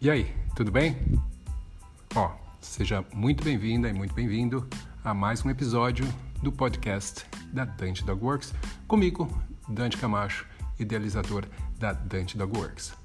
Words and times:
E 0.00 0.08
aí, 0.08 0.32
tudo 0.54 0.70
bem? 0.70 0.94
Ó, 2.14 2.32
seja 2.60 3.04
muito 3.12 3.42
bem-vinda 3.42 3.88
e 3.88 3.92
muito 3.92 4.14
bem-vindo 4.14 4.64
a 5.02 5.12
mais 5.12 5.44
um 5.44 5.50
episódio 5.50 6.04
do 6.40 6.52
podcast 6.52 7.26
da 7.52 7.64
Dante 7.64 8.04
Dog 8.04 8.24
Works, 8.24 8.54
comigo, 8.86 9.28
Dante 9.68 9.96
Camacho, 9.96 10.46
idealizador 10.78 11.48
da 11.80 11.92
Dante 11.92 12.38
Dog 12.38 12.56
Works. 12.56 12.96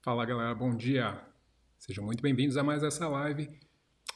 Fala 0.00 0.24
galera, 0.24 0.54
bom 0.54 0.74
dia! 0.74 1.20
Sejam 1.76 2.02
muito 2.02 2.22
bem-vindos 2.22 2.56
a 2.56 2.62
mais 2.62 2.82
essa 2.82 3.06
live. 3.08 3.46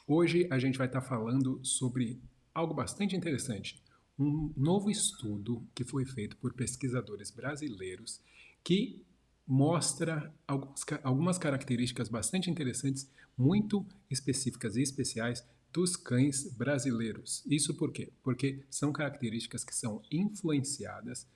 Hoje 0.09 0.49
a 0.51 0.59
gente 0.59 0.79
vai 0.79 0.87
estar 0.87 1.03
falando 1.03 1.63
sobre 1.63 2.23
algo 2.55 2.73
bastante 2.73 3.15
interessante 3.15 3.85
um 4.19 4.53
novo 4.57 4.91
estudo 4.91 5.67
que 5.75 5.85
foi 5.85 6.05
feito 6.05 6.37
por 6.37 6.53
pesquisadores 6.55 7.31
brasileiros 7.31 8.21
que 8.65 9.05
mostra 9.47 10.35
algumas, 10.47 10.85
algumas 11.03 11.39
características 11.39 12.09
bastante 12.09 12.51
interessantes, 12.51 13.09
muito 13.37 13.87
específicas 14.11 14.77
e 14.77 14.83
especiais 14.83 15.45
dos 15.73 15.95
cães 15.95 16.51
brasileiros. 16.55 17.45
Isso 17.47 17.75
por 17.75 17.93
quê? 17.93 18.11
Porque 18.23 18.65
são 18.71 18.93
características 18.93 19.63
que 19.63 19.75
são 19.75 20.03
influenciadas 20.11 21.29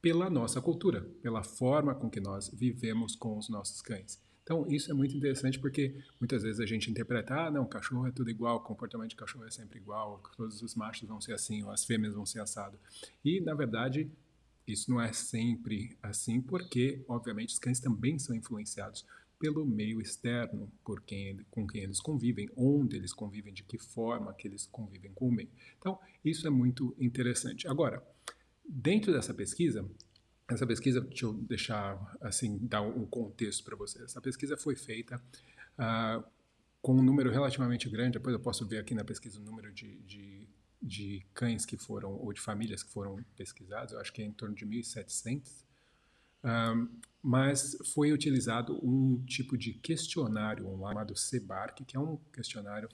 pela 0.00 0.30
nossa 0.30 0.60
cultura, 0.60 1.00
pela 1.22 1.42
forma 1.42 1.94
com 1.94 2.08
que 2.08 2.20
nós 2.20 2.48
vivemos 2.48 3.16
com 3.16 3.36
os 3.38 3.48
nossos 3.48 3.80
cães. 3.80 4.20
Então, 4.46 4.64
isso 4.68 4.88
é 4.92 4.94
muito 4.94 5.16
interessante 5.16 5.58
porque 5.58 5.92
muitas 6.20 6.44
vezes 6.44 6.60
a 6.60 6.66
gente 6.66 6.88
interpreta, 6.88 7.34
ah, 7.34 7.50
não, 7.50 7.66
cachorro 7.66 8.06
é 8.06 8.12
tudo 8.12 8.30
igual, 8.30 8.58
o 8.58 8.60
comportamento 8.60 9.10
de 9.10 9.16
cachorro 9.16 9.44
é 9.44 9.50
sempre 9.50 9.76
igual, 9.76 10.22
todos 10.36 10.62
os 10.62 10.76
machos 10.76 11.08
vão 11.08 11.20
ser 11.20 11.32
assim, 11.32 11.64
ou 11.64 11.70
as 11.72 11.84
fêmeas 11.84 12.14
vão 12.14 12.24
ser 12.24 12.38
assado. 12.38 12.78
E, 13.24 13.40
na 13.40 13.54
verdade, 13.54 14.08
isso 14.64 14.88
não 14.88 15.00
é 15.00 15.12
sempre 15.12 15.98
assim, 16.00 16.40
porque, 16.40 17.02
obviamente, 17.08 17.48
os 17.48 17.58
cães 17.58 17.80
também 17.80 18.20
são 18.20 18.36
influenciados 18.36 19.04
pelo 19.36 19.66
meio 19.66 20.00
externo, 20.00 20.70
por 20.84 21.00
quem, 21.00 21.38
com 21.50 21.66
quem 21.66 21.82
eles 21.82 21.98
convivem, 21.98 22.48
onde 22.56 22.94
eles 22.94 23.12
convivem, 23.12 23.52
de 23.52 23.64
que 23.64 23.78
forma 23.78 24.32
que 24.32 24.46
eles 24.46 24.64
convivem 24.70 25.10
com 25.12 25.26
o 25.26 25.32
meio. 25.32 25.50
Então, 25.76 25.98
isso 26.24 26.46
é 26.46 26.50
muito 26.50 26.94
interessante. 27.00 27.66
Agora, 27.66 28.00
dentro 28.64 29.12
dessa 29.12 29.34
pesquisa, 29.34 29.84
essa 30.48 30.66
pesquisa, 30.66 31.00
deixa 31.00 31.26
eu 31.26 31.32
deixar 31.32 32.16
assim, 32.20 32.58
dar 32.62 32.82
um 32.82 33.04
contexto 33.04 33.64
para 33.64 33.76
vocês. 33.76 34.04
Essa 34.04 34.20
pesquisa 34.20 34.56
foi 34.56 34.76
feita 34.76 35.20
uh, 35.78 36.24
com 36.80 36.94
um 36.94 37.02
número 37.02 37.30
relativamente 37.30 37.88
grande, 37.88 38.12
depois 38.12 38.32
eu 38.32 38.40
posso 38.40 38.66
ver 38.66 38.78
aqui 38.78 38.94
na 38.94 39.04
pesquisa 39.04 39.40
o 39.40 39.42
número 39.42 39.72
de, 39.72 39.96
de, 40.02 40.48
de 40.80 41.26
cães 41.34 41.66
que 41.66 41.76
foram, 41.76 42.12
ou 42.12 42.32
de 42.32 42.40
famílias 42.40 42.82
que 42.84 42.92
foram 42.92 43.24
pesquisados, 43.36 43.92
eu 43.92 44.00
acho 44.00 44.12
que 44.12 44.22
é 44.22 44.24
em 44.24 44.32
torno 44.32 44.54
de 44.54 44.64
1.700. 44.64 45.64
Um, 46.44 46.88
mas 47.20 47.76
foi 47.92 48.12
utilizado 48.12 48.78
um 48.86 49.20
tipo 49.24 49.58
de 49.58 49.72
questionário, 49.72 50.68
um 50.68 50.86
chamado 50.86 51.12
CBARC, 51.12 51.84
que 51.84 51.96
é 51.96 52.00
um 52.00 52.18
questionário, 52.32 52.88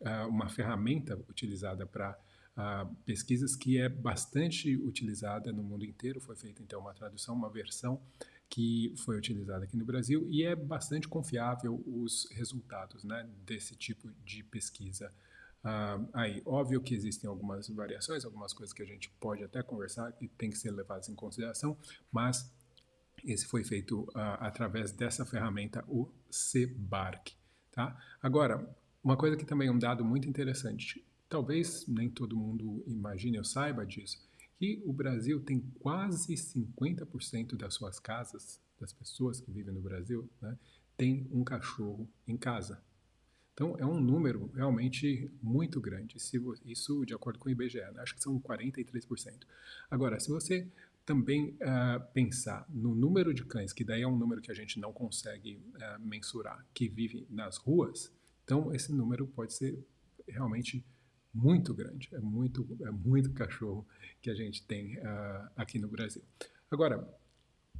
uh, 0.00 0.26
uma 0.26 0.48
ferramenta 0.48 1.14
utilizada 1.28 1.84
para 1.84 2.18
pesquisas 3.04 3.56
que 3.56 3.78
é 3.78 3.88
bastante 3.88 4.76
utilizada 4.76 5.52
no 5.52 5.62
mundo 5.62 5.84
inteiro. 5.84 6.20
Foi 6.20 6.36
feita 6.36 6.62
então 6.62 6.80
uma 6.80 6.94
tradução, 6.94 7.34
uma 7.34 7.50
versão 7.50 8.00
que 8.48 8.94
foi 8.98 9.16
utilizada 9.16 9.64
aqui 9.64 9.76
no 9.76 9.84
Brasil 9.84 10.26
e 10.30 10.44
é 10.44 10.54
bastante 10.54 11.08
confiável 11.08 11.82
os 11.86 12.28
resultados 12.30 13.02
né, 13.02 13.28
desse 13.44 13.74
tipo 13.74 14.08
de 14.24 14.44
pesquisa. 14.44 15.12
Uh, 15.64 16.08
aí, 16.12 16.42
óbvio 16.44 16.80
que 16.80 16.94
existem 16.94 17.28
algumas 17.28 17.68
variações, 17.68 18.24
algumas 18.24 18.52
coisas 18.52 18.72
que 18.72 18.82
a 18.82 18.86
gente 18.86 19.08
pode 19.18 19.42
até 19.42 19.62
conversar 19.62 20.14
e 20.20 20.28
tem 20.28 20.50
que 20.50 20.58
ser 20.58 20.70
levadas 20.70 21.08
em 21.08 21.14
consideração, 21.14 21.76
mas 22.12 22.52
esse 23.24 23.46
foi 23.46 23.64
feito 23.64 24.02
uh, 24.02 24.36
através 24.40 24.92
dessa 24.92 25.24
ferramenta, 25.24 25.82
o 25.88 26.08
CBARC. 26.30 27.32
Tá? 27.72 27.98
Agora, 28.22 28.68
uma 29.02 29.16
coisa 29.16 29.36
que 29.36 29.44
também 29.44 29.68
é 29.68 29.72
um 29.72 29.78
dado 29.78 30.04
muito 30.04 30.28
interessante, 30.28 31.04
talvez 31.34 31.84
nem 31.88 32.08
todo 32.08 32.36
mundo 32.36 32.84
imagine 32.86 33.38
ou 33.38 33.44
saiba 33.44 33.84
disso, 33.84 34.24
que 34.56 34.80
o 34.86 34.92
Brasil 34.92 35.40
tem 35.40 35.60
quase 35.80 36.32
50% 36.32 37.56
das 37.56 37.74
suas 37.74 37.98
casas, 37.98 38.60
das 38.78 38.92
pessoas 38.92 39.40
que 39.40 39.50
vivem 39.50 39.74
no 39.74 39.80
Brasil, 39.80 40.30
né, 40.40 40.56
tem 40.96 41.26
um 41.32 41.42
cachorro 41.42 42.08
em 42.24 42.36
casa. 42.36 42.80
Então, 43.52 43.74
é 43.80 43.84
um 43.84 44.00
número 44.00 44.48
realmente 44.54 45.28
muito 45.42 45.80
grande. 45.80 46.18
isso 46.64 47.04
de 47.04 47.12
acordo 47.12 47.40
com 47.40 47.48
o 47.48 47.50
IBGE, 47.50 47.80
né, 47.80 47.98
acho 47.98 48.14
que 48.14 48.22
são 48.22 48.40
43%. 48.40 49.44
Agora, 49.90 50.20
se 50.20 50.28
você 50.28 50.68
também 51.04 51.48
uh, 51.54 52.12
pensar 52.12 52.64
no 52.68 52.94
número 52.94 53.34
de 53.34 53.44
cães, 53.44 53.72
que 53.72 53.82
daí 53.82 54.02
é 54.02 54.06
um 54.06 54.16
número 54.16 54.40
que 54.40 54.52
a 54.52 54.54
gente 54.54 54.78
não 54.78 54.92
consegue 54.92 55.56
uh, 55.56 56.00
mensurar, 56.00 56.64
que 56.72 56.88
vive 56.88 57.26
nas 57.28 57.56
ruas, 57.56 58.12
então 58.44 58.72
esse 58.72 58.92
número 58.92 59.26
pode 59.26 59.52
ser 59.52 59.84
realmente 60.28 60.84
muito 61.34 61.74
grande, 61.74 62.08
é 62.12 62.20
muito, 62.20 62.66
é 62.82 62.90
muito 62.90 63.32
cachorro 63.32 63.86
que 64.22 64.30
a 64.30 64.34
gente 64.34 64.62
tem 64.62 64.96
uh, 64.98 65.50
aqui 65.56 65.78
no 65.78 65.88
Brasil. 65.88 66.22
Agora, 66.70 67.06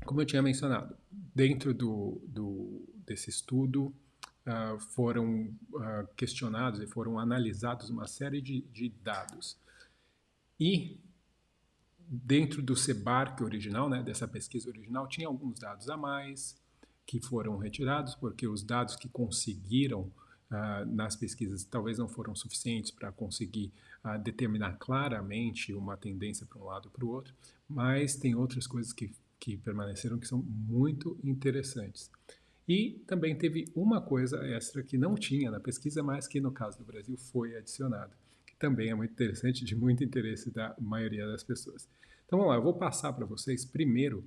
como 0.04 0.20
eu 0.20 0.26
tinha 0.26 0.42
mencionado, 0.42 0.96
dentro 1.34 1.72
do, 1.72 2.20
do 2.26 2.82
desse 3.06 3.30
estudo 3.30 3.94
uh, 4.46 4.78
foram 4.78 5.56
uh, 5.72 6.06
questionados 6.16 6.80
e 6.80 6.86
foram 6.86 7.18
analisados 7.18 7.90
uma 7.90 8.06
série 8.06 8.40
de, 8.40 8.62
de 8.72 8.88
dados. 8.88 9.56
E 10.58 10.98
dentro 12.06 12.62
do 12.62 12.76
SEBARC 12.76 13.42
original, 13.42 13.88
né, 13.88 14.02
dessa 14.02 14.26
pesquisa 14.28 14.68
original, 14.68 15.08
tinha 15.08 15.26
alguns 15.26 15.58
dados 15.58 15.88
a 15.88 15.96
mais 15.96 16.56
que 17.06 17.20
foram 17.20 17.56
retirados, 17.58 18.14
porque 18.14 18.46
os 18.46 18.62
dados 18.62 18.96
que 18.96 19.08
conseguiram 19.08 20.10
uh, 20.54 20.86
nas 20.86 21.16
pesquisas 21.16 21.64
talvez 21.64 21.98
não 21.98 22.08
foram 22.08 22.34
suficientes 22.34 22.90
para 22.90 23.10
conseguir 23.10 23.72
uh, 24.04 24.18
determinar 24.18 24.76
claramente 24.78 25.74
uma 25.74 25.96
tendência 25.96 26.46
para 26.46 26.58
um 26.58 26.64
lado 26.64 26.86
ou 26.86 26.90
para 26.90 27.04
o 27.04 27.08
outro, 27.08 27.34
mas 27.68 28.16
tem 28.16 28.34
outras 28.34 28.66
coisas 28.66 28.92
que, 28.92 29.10
que 29.40 29.56
permaneceram 29.56 30.18
que 30.18 30.28
são 30.28 30.38
muito 30.42 31.18
interessantes. 31.24 32.10
E 32.66 33.02
também 33.06 33.36
teve 33.36 33.70
uma 33.74 34.00
coisa 34.00 34.42
extra 34.46 34.82
que 34.82 34.96
não 34.96 35.14
tinha 35.14 35.50
na 35.50 35.60
pesquisa, 35.60 36.02
mas 36.02 36.26
que 36.26 36.40
no 36.40 36.50
caso 36.50 36.78
do 36.78 36.84
Brasil 36.84 37.16
foi 37.16 37.56
adicionada, 37.56 38.12
que 38.46 38.56
também 38.56 38.90
é 38.90 38.94
muito 38.94 39.12
interessante, 39.12 39.64
de 39.64 39.76
muito 39.76 40.02
interesse 40.02 40.50
da 40.50 40.74
maioria 40.80 41.26
das 41.26 41.42
pessoas. 41.42 41.86
Então 42.26 42.38
vamos 42.38 42.52
lá, 42.52 42.58
eu 42.58 42.62
vou 42.62 42.74
passar 42.74 43.12
para 43.12 43.26
vocês 43.26 43.66
primeiro 43.66 44.24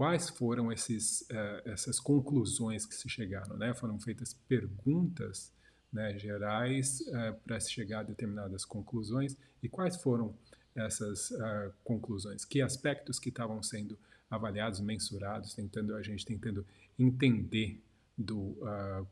quais 0.00 0.30
foram 0.30 0.72
esses, 0.72 1.20
uh, 1.30 1.68
essas 1.68 2.00
conclusões 2.00 2.86
que 2.86 2.94
se 2.94 3.06
chegaram. 3.06 3.54
Né? 3.58 3.74
Foram 3.74 4.00
feitas 4.00 4.32
perguntas 4.32 5.52
né, 5.92 6.18
gerais 6.18 7.02
uh, 7.02 7.38
para 7.44 7.60
se 7.60 7.70
chegar 7.70 8.00
a 8.00 8.02
determinadas 8.04 8.64
conclusões 8.64 9.36
e 9.62 9.68
quais 9.68 10.00
foram 10.00 10.34
essas 10.74 11.30
uh, 11.32 11.70
conclusões, 11.84 12.46
que 12.46 12.62
aspectos 12.62 13.18
que 13.18 13.28
estavam 13.28 13.62
sendo 13.62 13.98
avaliados, 14.30 14.80
mensurados, 14.80 15.52
tentando 15.52 15.94
a 15.94 16.02
gente 16.02 16.24
tentando 16.24 16.64
entender 16.98 17.78
do 18.16 18.56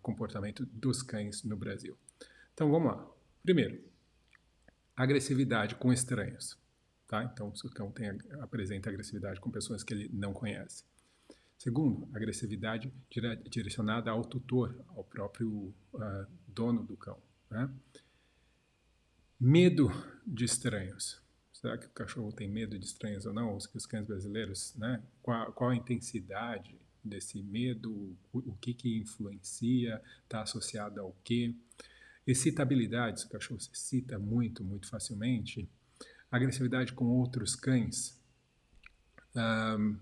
comportamento 0.00 0.64
dos 0.66 1.02
cães 1.02 1.42
no 1.42 1.56
Brasil. 1.56 1.96
Então 2.54 2.70
vamos 2.70 2.92
lá. 2.92 3.06
Primeiro, 3.42 3.82
agressividade 4.96 5.74
com 5.74 5.92
estranhos. 5.92 6.56
Tá? 7.08 7.24
Então, 7.24 7.48
o 7.48 7.70
cão 7.70 7.90
tem, 7.90 8.10
apresenta 8.40 8.90
agressividade 8.90 9.40
com 9.40 9.50
pessoas 9.50 9.82
que 9.82 9.94
ele 9.94 10.10
não 10.12 10.34
conhece. 10.34 10.84
Segundo, 11.56 12.06
agressividade 12.14 12.92
dire, 13.10 13.36
direcionada 13.48 14.10
ao 14.10 14.22
tutor, 14.22 14.78
ao 14.88 15.02
próprio 15.02 15.74
uh, 15.94 16.26
dono 16.46 16.84
do 16.84 16.96
cão. 16.98 17.18
Né? 17.50 17.68
Medo 19.40 19.90
de 20.26 20.44
estranhos. 20.44 21.20
Será 21.52 21.78
que 21.78 21.86
o 21.86 21.90
cachorro 21.90 22.30
tem 22.30 22.46
medo 22.46 22.78
de 22.78 22.84
estranhos 22.84 23.24
ou 23.24 23.32
não? 23.32 23.56
Os, 23.56 23.68
os 23.74 23.86
cães 23.86 24.06
brasileiros, 24.06 24.74
né? 24.76 25.02
Qual, 25.20 25.52
qual, 25.52 25.70
a 25.70 25.74
intensidade 25.74 26.78
desse 27.02 27.42
medo? 27.42 28.16
O, 28.32 28.38
o 28.50 28.56
que, 28.60 28.72
que 28.74 28.98
influencia? 28.98 30.00
Está 30.22 30.42
associado 30.42 31.00
ao 31.00 31.16
quê? 31.24 31.52
Excitabilidade, 32.24 33.20
se 33.20 33.26
o 33.26 33.30
cachorro 33.30 33.58
se 33.58 33.70
excita 33.72 34.18
muito, 34.18 34.62
muito 34.62 34.86
facilmente, 34.88 35.68
agressividade 36.30 36.92
com 36.92 37.06
outros 37.06 37.54
cães, 37.54 38.18
um, 39.34 39.98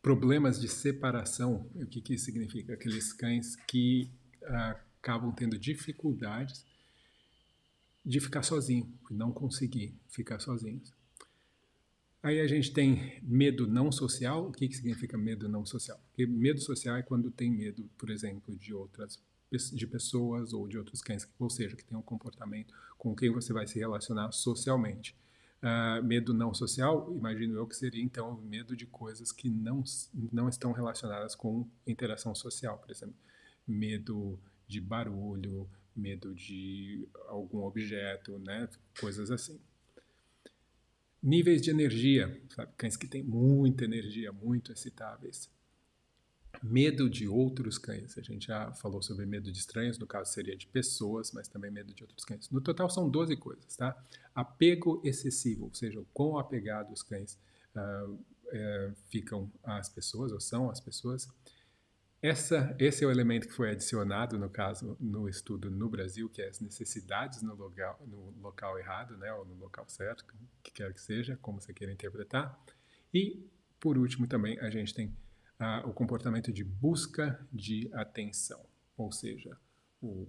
problemas 0.00 0.60
de 0.60 0.68
separação. 0.68 1.70
O 1.74 1.86
que, 1.86 2.00
que 2.00 2.14
isso 2.14 2.24
significa? 2.24 2.74
Aqueles 2.74 3.12
cães 3.12 3.56
que 3.56 4.10
uh, 4.42 4.76
acabam 5.00 5.32
tendo 5.32 5.58
dificuldades 5.58 6.64
de 8.04 8.18
ficar 8.20 8.42
sozinho, 8.42 8.92
não 9.10 9.32
conseguir 9.32 9.94
ficar 10.08 10.40
sozinhos. 10.40 10.92
Aí 12.22 12.40
a 12.40 12.46
gente 12.46 12.72
tem 12.72 13.20
medo 13.22 13.66
não 13.66 13.90
social. 13.90 14.48
O 14.48 14.52
que, 14.52 14.68
que 14.68 14.76
significa 14.76 15.18
medo 15.18 15.48
não 15.48 15.66
social? 15.66 16.00
Porque 16.08 16.24
medo 16.26 16.60
social 16.60 16.96
é 16.96 17.02
quando 17.02 17.30
tem 17.30 17.50
medo, 17.50 17.88
por 17.98 18.10
exemplo, 18.10 18.56
de 18.56 18.72
outras 18.72 19.20
de 19.56 19.86
pessoas 19.86 20.52
ou 20.52 20.66
de 20.66 20.78
outros 20.78 21.00
cães, 21.02 21.28
ou 21.38 21.50
seja, 21.50 21.76
que 21.76 21.84
tem 21.84 21.96
um 21.96 22.02
comportamento 22.02 22.74
com 22.98 23.14
quem 23.14 23.30
você 23.30 23.52
vai 23.52 23.66
se 23.66 23.78
relacionar 23.78 24.32
socialmente. 24.32 25.16
Uh, 25.62 26.02
medo 26.02 26.34
não 26.34 26.52
social, 26.52 27.14
imagino 27.14 27.56
eu 27.56 27.66
que 27.68 27.76
seria 27.76 28.02
então 28.02 28.36
medo 28.42 28.74
de 28.76 28.84
coisas 28.84 29.30
que 29.30 29.48
não, 29.48 29.84
não 30.32 30.48
estão 30.48 30.72
relacionadas 30.72 31.36
com 31.36 31.68
interação 31.86 32.34
social, 32.34 32.78
por 32.78 32.90
exemplo, 32.90 33.14
medo 33.66 34.40
de 34.66 34.80
barulho, 34.80 35.68
medo 35.94 36.34
de 36.34 37.06
algum 37.28 37.58
objeto, 37.58 38.38
né? 38.38 38.68
coisas 38.98 39.30
assim. 39.30 39.60
Níveis 41.22 41.62
de 41.62 41.70
energia, 41.70 42.42
sabe? 42.50 42.72
cães 42.76 42.96
que 42.96 43.06
têm 43.06 43.22
muita 43.22 43.84
energia, 43.84 44.32
muito 44.32 44.72
excitáveis. 44.72 45.48
Medo 46.62 47.10
de 47.10 47.26
outros 47.26 47.76
cães. 47.76 48.16
A 48.16 48.22
gente 48.22 48.46
já 48.46 48.72
falou 48.74 49.02
sobre 49.02 49.26
medo 49.26 49.50
de 49.50 49.58
estranhos, 49.58 49.98
no 49.98 50.06
caso 50.06 50.32
seria 50.32 50.56
de 50.56 50.66
pessoas, 50.66 51.32
mas 51.32 51.48
também 51.48 51.70
medo 51.70 51.92
de 51.92 52.02
outros 52.04 52.24
cães. 52.24 52.48
No 52.50 52.60
total 52.60 52.88
são 52.88 53.08
12 53.08 53.36
coisas, 53.36 53.76
tá? 53.76 53.96
Apego 54.34 55.00
excessivo, 55.04 55.64
ou 55.64 55.74
seja, 55.74 56.00
o 56.00 56.06
quão 56.12 56.38
apegados 56.38 56.92
os 56.92 57.02
cães 57.02 57.38
uh, 57.74 58.12
uh, 58.12 58.94
ficam 59.10 59.50
às 59.64 59.88
pessoas, 59.88 60.30
ou 60.30 60.40
são 60.40 60.70
as 60.70 60.80
pessoas. 60.80 61.28
Essa, 62.22 62.76
esse 62.78 63.02
é 63.02 63.06
o 63.06 63.10
elemento 63.10 63.48
que 63.48 63.52
foi 63.52 63.72
adicionado, 63.72 64.38
no 64.38 64.48
caso, 64.48 64.96
no 65.00 65.28
estudo 65.28 65.68
no 65.68 65.88
Brasil, 65.88 66.28
que 66.28 66.40
é 66.40 66.48
as 66.48 66.60
necessidades 66.60 67.42
no 67.42 67.56
local, 67.56 68.00
no 68.06 68.32
local 68.40 68.78
errado, 68.78 69.16
né, 69.16 69.34
ou 69.34 69.44
no 69.44 69.54
local 69.54 69.84
certo, 69.88 70.24
que 70.62 70.70
quer 70.70 70.94
que 70.94 71.00
seja, 71.00 71.36
como 71.42 71.60
você 71.60 71.74
queira 71.74 71.92
interpretar. 71.92 72.56
E, 73.12 73.44
por 73.80 73.98
último, 73.98 74.28
também 74.28 74.56
a 74.60 74.70
gente 74.70 74.94
tem 74.94 75.12
ah, 75.62 75.80
o 75.86 75.92
comportamento 75.92 76.52
de 76.52 76.64
busca 76.64 77.38
de 77.52 77.88
atenção, 77.92 78.60
ou 78.96 79.12
seja, 79.12 79.56
o 80.02 80.26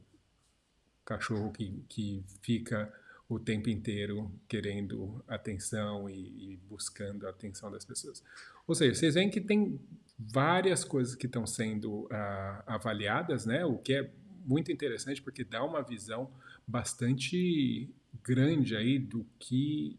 cachorro 1.04 1.52
que, 1.52 1.84
que 1.90 2.24
fica 2.44 2.94
o 3.28 3.40
tempo 3.40 3.68
inteiro 3.68 4.32
querendo 4.48 5.26
atenção 5.28 6.08
e, 6.08 6.52
e, 6.54 6.58
buscando 6.70 7.26
a 7.26 7.32
atenção 7.32 7.72
das 7.72 7.84
pessoas. 7.84 8.24
Ou 8.68 8.76
seja, 8.76 8.94
vocês 8.94 9.16
veem 9.16 9.32
que 9.32 9.42
tem 9.42 9.82
várias 10.20 10.84
coisas 10.84 11.16
que 11.16 11.26
estão 11.26 11.48
sendo 11.48 12.02
uh, 12.04 12.64
avaliadas, 12.68 13.44
né? 13.48 13.66
O 13.66 13.80
que 13.80 13.94
é 13.96 14.12
muito 14.46 14.72
interessante 14.72 15.20
porque 15.20 15.44
dá 15.44 15.64
uma 15.64 15.82
visão 15.82 16.30
bastante 16.68 17.90
grande 18.24 18.76
aí 18.76 19.00
do 19.00 19.26
que 19.40 19.98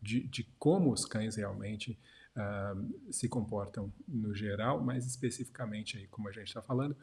de, 0.00 0.20
de 0.20 0.44
como 0.58 0.90
os 0.94 1.04
cães 1.04 1.36
realmente 1.36 1.98
uh, 2.36 3.12
se 3.12 3.28
comportam 3.28 3.92
no 4.06 4.34
geral, 4.34 4.82
mais 4.82 5.06
especificamente 5.06 5.96
aí 5.96 6.06
como 6.06 6.28
a 6.28 6.32
gente 6.32 6.48
está 6.48 6.62
falando 6.62 6.96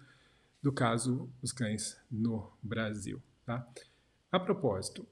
do 0.61 0.71
caso 0.71 1.29
os 1.41 1.51
cães 1.51 1.99
no 2.09 2.49
Brasil, 2.63 3.21
tá? 3.45 3.67
A 4.31 4.39
propósito, 4.39 5.05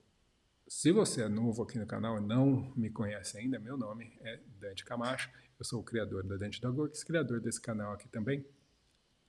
se 0.65 0.91
você 0.91 1.23
é 1.23 1.27
novo 1.27 1.61
aqui 1.61 1.77
no 1.77 1.85
canal 1.85 2.17
e 2.17 2.21
não 2.21 2.71
me 2.75 2.89
conhece 2.89 3.37
ainda, 3.37 3.59
meu 3.59 3.75
nome 3.75 4.17
é 4.21 4.39
Dante 4.59 4.85
Camacho, 4.85 5.29
eu 5.59 5.65
sou 5.65 5.81
o 5.81 5.83
criador 5.83 6.23
da 6.23 6.37
Dante 6.37 6.61
Dog 6.61 6.79
Works, 6.79 7.03
criador 7.03 7.41
desse 7.41 7.59
canal 7.59 7.91
aqui 7.93 8.07
também. 8.07 8.45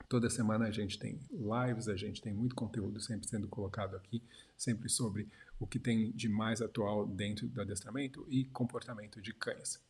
Toda 0.08 0.30
semana 0.30 0.66
a 0.66 0.70
gente 0.70 0.98
tem 0.98 1.18
lives, 1.32 1.88
a 1.88 1.96
gente 1.96 2.22
tem 2.22 2.32
muito 2.32 2.54
conteúdo 2.54 3.00
sempre 3.00 3.26
sendo 3.26 3.48
colocado 3.48 3.96
aqui, 3.96 4.22
sempre 4.56 4.88
sobre 4.88 5.28
o 5.58 5.66
que 5.66 5.78
tem 5.78 6.12
de 6.12 6.28
mais 6.28 6.62
atual 6.62 7.06
dentro 7.06 7.48
do 7.48 7.60
adestramento 7.60 8.24
e 8.28 8.44
comportamento 8.44 9.20
de 9.20 9.32
cães. 9.32 9.80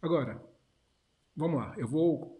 Agora, 0.00 0.42
vamos 1.34 1.58
lá, 1.58 1.74
eu 1.76 1.88
vou 1.88 2.36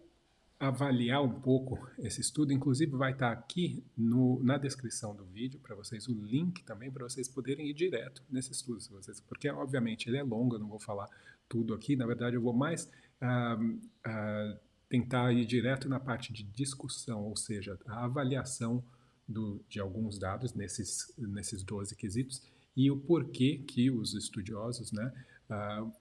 avaliar 0.59 1.21
um 1.21 1.39
pouco 1.39 1.87
esse 1.99 2.19
estudo, 2.21 2.51
inclusive 2.51 2.91
vai 2.91 3.11
estar 3.11 3.31
aqui 3.31 3.83
no, 3.95 4.41
na 4.43 4.57
descrição 4.57 5.15
do 5.15 5.23
vídeo 5.25 5.59
para 5.59 5.75
vocês 5.75 6.07
o 6.07 6.13
link 6.13 6.63
também 6.63 6.91
para 6.91 7.03
vocês 7.03 7.27
poderem 7.27 7.67
ir 7.67 7.73
direto 7.73 8.23
nesse 8.29 8.51
estudo, 8.51 8.79
se 8.81 8.91
vocês, 8.91 9.19
porque 9.19 9.49
obviamente 9.49 10.09
ele 10.09 10.17
é 10.17 10.23
longo, 10.23 10.55
eu 10.55 10.59
não 10.59 10.67
vou 10.67 10.79
falar 10.79 11.07
tudo 11.47 11.73
aqui, 11.75 11.95
na 11.95 12.07
verdade 12.07 12.35
eu 12.35 12.41
vou 12.41 12.53
mais 12.53 12.89
tentar 14.89 15.31
ir 15.31 15.45
direto 15.45 15.89
na 15.89 15.99
parte 15.99 16.31
de 16.31 16.43
discussão, 16.43 17.23
ou 17.23 17.35
seja, 17.35 17.77
a 17.85 18.05
avaliação 18.05 18.83
do, 19.27 19.59
de 19.67 19.79
alguns 19.79 20.17
dados 20.17 20.53
nesses, 20.53 21.13
nesses 21.17 21.61
12 21.63 21.95
quesitos 21.95 22.41
e 22.75 22.89
o 22.89 22.97
porquê 22.97 23.61
que 23.67 23.91
os 23.91 24.13
estudiosos 24.13 24.91
né, 24.91 25.11
uh, 25.49 25.91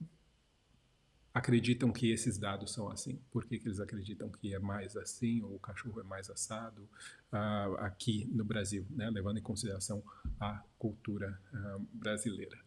acreditam 1.37 1.93
que 1.93 2.11
esses 2.11 2.39
dados 2.39 2.73
são 2.73 2.91
assim. 2.91 3.21
Por 3.31 3.45
que, 3.45 3.59
que 3.59 3.69
eles 3.69 3.79
acreditam 3.79 4.31
que 4.31 4.55
é 4.55 4.59
mais 4.59 4.97
assim, 4.97 5.43
ou 5.43 5.57
o 5.57 5.59
cachorro 5.59 6.01
é 6.01 6.03
mais 6.03 6.31
assado 6.31 6.89
uh, 7.31 7.77
aqui 7.81 8.27
no 8.33 8.43
Brasil, 8.43 8.87
né, 8.89 9.11
levando 9.11 9.39
em 9.39 9.43
consideração 9.43 10.03
a 10.41 10.65
cultura 10.79 11.39
uh, 11.53 11.87
brasileira. 11.93 12.59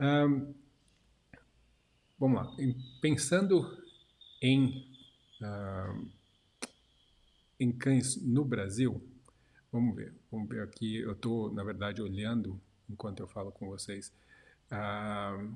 Um, 0.00 0.54
vamos 2.18 2.36
lá. 2.42 2.56
Pensando 3.02 3.78
em, 4.40 4.90
uh, 5.42 6.08
em 7.60 7.70
cães 7.72 8.16
no 8.22 8.42
Brasil, 8.42 9.06
vamos 9.70 9.94
ver. 9.94 10.14
Vamos 10.30 10.48
ver 10.48 10.62
aqui. 10.62 10.96
Eu 10.96 11.12
estou, 11.12 11.52
na 11.52 11.62
verdade, 11.62 12.00
olhando, 12.00 12.58
enquanto 12.88 13.20
eu 13.20 13.28
falo 13.28 13.52
com 13.52 13.68
vocês, 13.68 14.10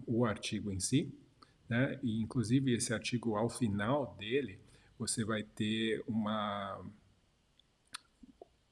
o 0.06 0.26
artigo 0.26 0.70
em 0.70 0.78
si. 0.78 1.10
Né? 1.68 1.98
E, 2.02 2.20
inclusive, 2.22 2.74
esse 2.74 2.92
artigo, 2.92 3.36
ao 3.36 3.48
final 3.48 4.14
dele, 4.18 4.58
você 4.98 5.24
vai 5.24 5.42
ter 5.42 6.02
uma, 6.06 6.80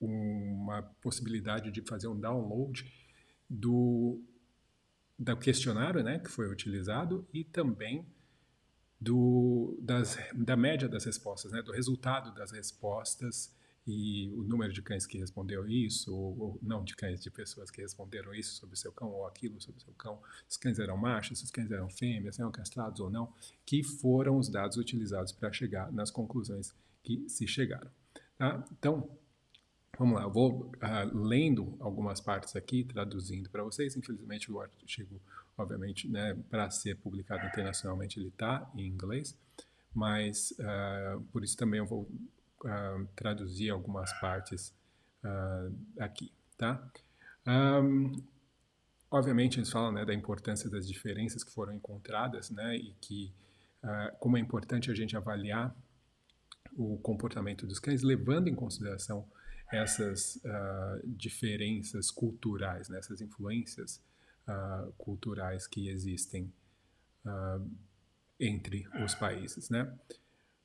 uma 0.01 0.83
possibilidade 1.01 1.71
de 1.71 1.83
fazer 1.83 2.09
um 2.09 2.19
download 2.19 2.91
do, 3.49 4.21
do 5.19 5.37
questionário 5.37 6.03
né, 6.03 6.19
que 6.19 6.31
foi 6.31 6.51
utilizado 6.51 7.27
e 7.33 7.45
também 7.45 8.07
do, 9.01 9.79
das, 9.83 10.17
da 10.35 10.57
média 10.57 10.89
das 10.89 11.05
respostas, 11.05 11.53
né, 11.53 11.61
do 11.61 11.73
resultado 11.73 12.33
das 12.33 12.53
respostas 12.53 13.55
e 13.87 14.31
o 14.31 14.43
número 14.43 14.73
de 14.73 14.81
cães 14.81 15.07
que 15.07 15.19
respondeu 15.19 15.69
isso, 15.69 16.15
ou, 16.15 16.39
ou, 16.41 16.59
não 16.63 16.83
de 16.83 16.97
cães, 16.97 17.23
de 17.23 17.31
pessoas 17.31 17.71
que 17.71 17.83
responderam 17.83 18.35
isso 18.35 18.55
sobre 18.55 18.77
seu 18.77 18.91
cão, 18.91 19.11
ou 19.11 19.27
aquilo 19.27 19.61
sobre 19.61 19.83
seu 19.83 19.93
cão, 19.95 20.19
se 20.49 20.53
os 20.53 20.57
cães 20.57 20.79
eram 20.79 20.97
machos, 20.97 21.39
se 21.39 21.45
os 21.45 21.51
cães 21.51 21.71
eram 21.71 21.89
fêmeas, 21.91 22.39
eram 22.39 22.51
castrados 22.51 23.01
ou 23.01 23.11
não, 23.11 23.33
que 23.67 23.83
foram 23.83 24.39
os 24.39 24.49
dados 24.49 24.79
utilizados 24.79 25.33
para 25.33 25.53
chegar 25.53 25.93
nas 25.93 26.11
conclusões 26.11 26.75
que 27.03 27.29
se 27.29 27.47
chegaram. 27.47 27.91
Tá? 28.39 28.65
Então, 28.73 29.09
vamos 29.99 30.15
lá, 30.15 30.23
eu 30.23 30.31
vou 30.31 30.67
uh, 30.67 31.17
lendo 31.17 31.77
algumas 31.79 32.21
partes 32.21 32.57
aqui, 32.57 32.85
traduzindo 32.85 33.51
para 33.51 33.63
vocês. 33.63 33.97
Infelizmente, 33.97 34.51
o 34.51 34.61
artigo, 34.61 35.21
obviamente, 35.59 36.09
né, 36.09 36.35
para 36.49 36.71
ser 36.71 36.97
publicado 36.97 37.47
internacionalmente, 37.47 38.19
ele 38.19 38.29
está 38.29 38.71
em 38.75 38.87
inglês, 38.87 39.37
mas 39.95 40.53
uh, 40.53 41.21
por 41.33 41.45
isso 41.45 41.57
também 41.57 41.79
eu 41.79 41.87
vou 41.87 42.09
uh, 42.65 43.07
traduzir 43.15 43.71
algumas 43.71 44.13
partes 44.21 44.75
uh, 45.23 45.75
aqui, 46.01 46.33
tá? 46.57 46.83
Um, 47.47 48.13
obviamente 49.11 49.59
eles 49.59 49.71
falam 49.71 49.93
né, 49.93 50.05
da 50.05 50.15
importância 50.15 50.69
das 50.71 50.89
diferenças 50.89 51.45
que 51.45 51.53
foram 51.53 51.75
encontradas, 51.75 52.51
né, 52.51 52.77
e 52.77 52.95
que 53.01 53.33
uh, 53.83 54.17
como 54.19 54.37
é 54.37 54.41
importante 54.41 54.91
a 54.91 54.95
gente 54.95 55.17
avaliar 55.17 55.75
o 56.77 56.99
comportamento 56.99 57.67
dos 57.67 57.79
cães, 57.79 58.03
levando 58.03 58.49
em 58.49 58.55
consideração 58.55 59.29
essas 59.71 60.41
diferenças 61.05 62.11
culturais, 62.11 62.89
né, 62.89 62.99
essas 62.99 63.21
influências 63.21 64.03
culturais 64.99 65.67
que 65.67 65.89
existem 65.89 66.53
entre 68.39 68.87
os 69.05 69.15
países, 69.15 69.71
né? 69.71 69.93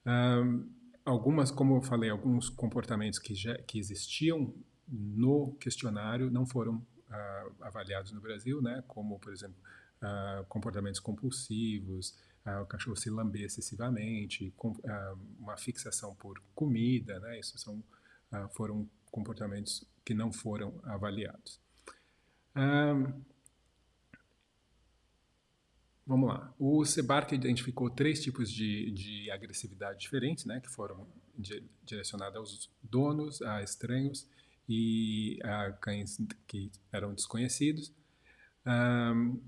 Um, 0.06 0.70
algumas, 1.10 1.52
como 1.52 1.78
eu 1.78 1.82
falei, 1.82 2.10
alguns 2.10 2.50
comportamentos 2.50 3.20
que 3.20 3.34
já 3.34 3.58
que 3.64 3.80
existiam 3.80 4.54
no 4.88 5.54
questionário 5.60 6.30
não 6.32 6.46
foram 6.46 6.76
uh, 6.76 7.64
avaliados 7.64 8.12
no 8.12 8.22
Brasil, 8.22 8.62
né? 8.62 8.84
Como, 8.88 9.20
por 9.20 9.34
exemplo, 9.34 9.58
uh, 10.02 10.46
comportamentos 10.46 11.00
compulsivos, 11.00 12.16
uh, 12.46 12.62
o 12.62 12.66
cachorro 12.66 12.96
se 12.96 13.10
lamber 13.10 13.44
excessivamente, 13.44 14.54
com, 14.56 14.74
uma 15.40 15.58
fixação 15.58 16.16
por 16.16 16.42
comida, 16.54 17.20
né? 17.20 17.40
Isso 17.40 17.58
são 17.58 17.84
foram 18.52 18.88
comportamentos 19.10 19.84
que 20.06 20.14
não 20.14 20.32
foram 20.32 20.80
avaliados. 20.84 21.60
Vamos 26.10 26.28
lá. 26.28 26.52
O 26.58 26.84
Sebark 26.86 27.36
identificou 27.36 27.88
três 27.88 28.20
tipos 28.20 28.52
de, 28.52 28.90
de 28.90 29.30
agressividade 29.30 30.00
diferentes, 30.00 30.44
né, 30.44 30.60
que 30.60 30.68
foram 30.68 31.06
di 31.38 31.64
direcionadas 31.86 32.36
aos 32.36 32.72
donos, 32.82 33.44
a 33.44 33.62
estranhos 33.62 34.28
e 34.68 35.40
a 35.44 35.72
cães 35.74 36.20
que 36.48 36.72
eram 36.92 37.14
desconhecidos. 37.14 37.94
Um, 38.66 39.40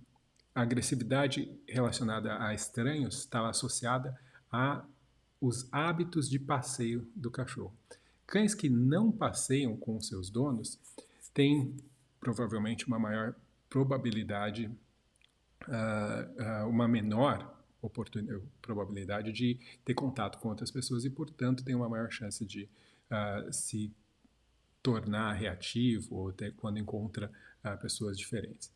a 0.54 0.62
agressividade 0.62 1.52
relacionada 1.68 2.38
a 2.40 2.54
estranhos 2.54 3.18
estava 3.18 3.50
associada 3.50 4.16
a 4.52 4.86
os 5.42 5.68
hábitos 5.72 6.30
de 6.30 6.38
passeio 6.38 7.10
do 7.16 7.32
cachorro. 7.32 7.74
Cães 8.28 8.54
que 8.54 8.70
não 8.70 9.12
passeiam 9.12 9.76
com 9.76 10.00
seus 10.00 10.30
donos 10.30 10.78
têm 11.34 11.76
provavelmente 12.20 12.86
uma 12.86 13.00
maior 13.00 13.34
probabilidade 13.68 14.70
uh, 15.68 16.68
uma 16.68 16.88
menor 16.88 17.58
probabilidade 18.62 19.32
de 19.32 19.60
ter 19.84 19.94
contato 19.94 20.38
com 20.38 20.50
outras 20.50 20.70
pessoas 20.70 21.04
e, 21.04 21.10
portanto, 21.10 21.64
tem 21.64 21.74
uma 21.74 21.90
maior 21.90 22.12
chance 22.12 22.46
de 22.46 22.70
uh, 23.10 23.52
se 23.52 23.92
tornar 24.84 25.34
reativo 25.34 26.16
ou 26.16 26.34
quando 26.58 26.78
encontra 26.78 27.32
pessoas 27.80 28.18
diferentes. 28.18 28.72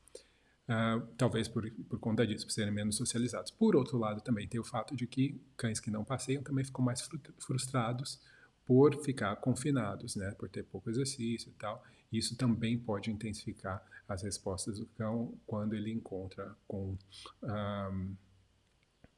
Uh, 0.67 1.05
talvez 1.15 1.47
por, 1.47 1.69
por 1.87 1.99
conta 1.99 2.25
disso, 2.25 2.45
por 2.45 2.51
serem 2.51 2.73
menos 2.73 2.95
socializados. 2.95 3.51
Por 3.51 3.75
outro 3.75 3.99
lado, 3.99 4.21
também 4.21 4.47
tem 4.47 4.59
o 4.59 4.63
fato 4.63 4.95
de 4.95 5.05
que 5.05 5.39
cães 5.55 5.79
que 5.79 5.91
não 5.91 6.03
passeiam 6.03 6.41
também 6.41 6.63
ficam 6.63 6.83
mais 6.83 7.07
frustrados 7.39 8.19
por 8.65 8.95
ficar 9.03 9.35
confinados, 9.35 10.15
né, 10.15 10.31
por 10.31 10.49
ter 10.49 10.63
pouco 10.63 10.89
exercício 10.89 11.49
e 11.49 11.53
tal. 11.53 11.83
Isso 12.17 12.35
também 12.35 12.77
pode 12.77 13.11
intensificar 13.11 13.83
as 14.07 14.21
respostas 14.21 14.79
do 14.79 14.85
cão 14.85 15.33
quando 15.45 15.73
ele 15.73 15.91
encontra 15.91 16.55
com 16.67 16.97
um, 17.41 18.15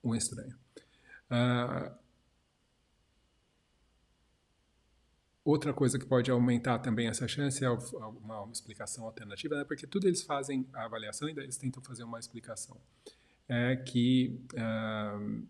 um 0.03 0.15
estranho. 0.15 0.55
Uh, 1.29 1.93
outra 5.43 5.73
coisa 5.73 5.99
que 5.99 6.05
pode 6.05 6.31
aumentar 6.31 6.79
também 6.79 7.07
essa 7.07 7.27
chance 7.27 7.63
é 7.63 7.69
uma, 7.69 8.49
explicação 8.51 9.05
alternativa, 9.05 9.55
né? 9.55 9.63
porque 9.63 9.85
tudo 9.85 10.07
eles 10.07 10.23
fazem 10.23 10.67
a 10.73 10.85
avaliação 10.85 11.27
e 11.27 11.31
eles 11.31 11.57
tentam 11.57 11.83
fazer 11.83 12.03
uma 12.03 12.19
explicação. 12.19 12.77
É 13.49 13.75
que 13.75 14.41
uh, 14.53 15.47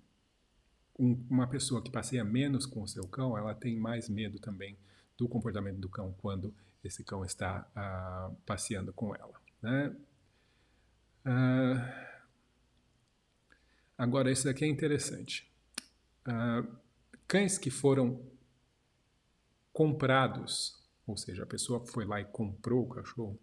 um, 1.00 1.26
uma 1.30 1.48
pessoa 1.48 1.82
que 1.82 1.92
passeia 1.92 2.24
menos 2.24 2.66
com 2.66 2.82
o 2.82 2.88
seu 2.88 3.08
cão, 3.08 3.38
ela 3.38 3.54
tem 3.54 3.76
mais 3.76 4.10
medo 4.10 4.40
também 4.40 4.78
do 5.18 5.28
comportamento 5.28 5.80
do 5.80 5.90
cão 5.90 6.14
quando 6.20 6.54
esse 6.84 7.04
cão 7.04 7.26
está 7.26 7.68
uh, 7.76 8.36
passeando 8.46 8.94
com 8.94 9.16
ela. 9.16 9.34
Né? 9.62 9.96
Uh, 11.26 12.08
Agora, 13.98 14.32
esse 14.32 14.46
daqui 14.46 14.64
é 14.64 14.68
interessante. 14.68 15.52
Uh, 16.28 16.68
cães 17.28 17.58
que 17.58 17.72
foram 17.72 18.22
comprados, 19.74 20.78
ou 21.08 21.18
seja, 21.18 21.44
a 21.44 21.48
pessoa 21.48 21.84
foi 21.84 22.06
lá 22.06 22.22
e 22.22 22.26
comprou 22.26 22.84
o 22.84 22.90
cachorro, 22.90 23.40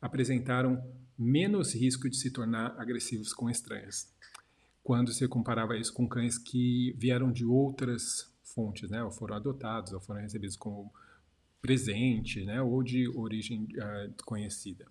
apresentaram 0.00 0.80
menos 1.18 1.74
risco 1.74 2.08
de 2.08 2.16
se 2.16 2.30
tornar 2.30 2.80
agressivos 2.80 3.32
com 3.32 3.50
estranhas. 3.50 4.14
Quando 4.82 5.12
você 5.12 5.26
comparava 5.26 5.76
isso 5.76 5.92
com 5.92 6.08
cães 6.08 6.38
que 6.38 6.92
vieram 6.96 7.32
de 7.32 7.44
outras 7.44 8.29
fontes, 8.54 8.90
né, 8.90 9.02
ou 9.02 9.10
foram 9.10 9.36
adotados, 9.36 9.92
ou 9.92 10.00
foram 10.00 10.20
recebidos 10.20 10.56
como 10.56 10.92
presente, 11.60 12.44
né, 12.44 12.60
ou 12.60 12.82
de 12.82 13.08
origem 13.08 13.64
uh, 13.64 14.24
conhecida. 14.24 14.86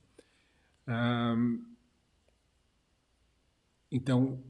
Um, 0.88 1.66
então, 3.92 4.42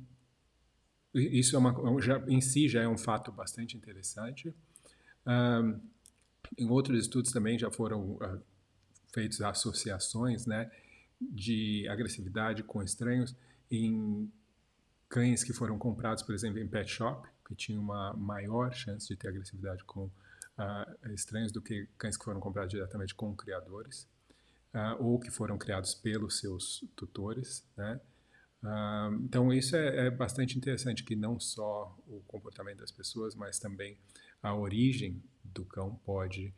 isso 1.13 1.55
é 1.55 1.59
uma, 1.59 2.01
já, 2.01 2.19
em 2.27 2.41
si 2.41 2.67
já 2.67 2.81
é 2.81 2.87
um 2.87 2.97
fato 2.97 3.31
bastante 3.31 3.77
interessante. 3.77 4.53
Um, 5.25 5.79
em 6.57 6.69
outros 6.69 6.99
estudos 6.99 7.31
também 7.31 7.57
já 7.57 7.71
foram 7.71 8.11
uh, 8.11 8.41
feitas 9.13 9.41
associações 9.41 10.45
né, 10.45 10.69
de 11.19 11.87
agressividade 11.89 12.63
com 12.63 12.81
estranhos 12.83 13.35
em 13.71 14.31
cães 15.07 15.43
que 15.43 15.53
foram 15.53 15.77
comprados, 15.77 16.23
por 16.23 16.35
exemplo, 16.35 16.59
em 16.59 16.67
pet 16.67 16.89
shop, 16.89 17.27
que 17.49 17.55
tinham 17.55 17.81
uma 17.81 18.13
maior 18.13 18.71
chance 18.71 19.07
de 19.07 19.15
ter 19.15 19.27
agressividade 19.27 19.83
com 19.83 20.05
uh, 20.05 21.13
estranhos 21.13 21.51
do 21.51 21.59
que 21.59 21.89
cães 21.97 22.15
que 22.15 22.23
foram 22.23 22.39
comprados 22.39 22.71
diretamente 22.71 23.15
com 23.15 23.35
criadores, 23.35 24.07
uh, 24.71 25.03
ou 25.03 25.19
que 25.19 25.31
foram 25.31 25.57
criados 25.57 25.95
pelos 25.95 26.37
seus 26.37 26.85
tutores, 26.95 27.67
né? 27.75 27.99
Uh, 28.61 29.15
então, 29.23 29.51
isso 29.51 29.75
é, 29.75 30.07
é, 30.07 30.11
bastante 30.11 30.57
interessante, 30.57 31.03
que 31.03 31.15
não 31.15 31.39
só 31.39 31.97
o 32.07 32.21
comportamento 32.27 32.79
das 32.79 32.91
pessoas, 32.91 33.33
mas 33.33 33.57
também 33.57 33.97
a 34.43 34.53
origem 34.53 35.23
do 35.43 35.65
cão 35.65 35.95
pode 36.05 36.53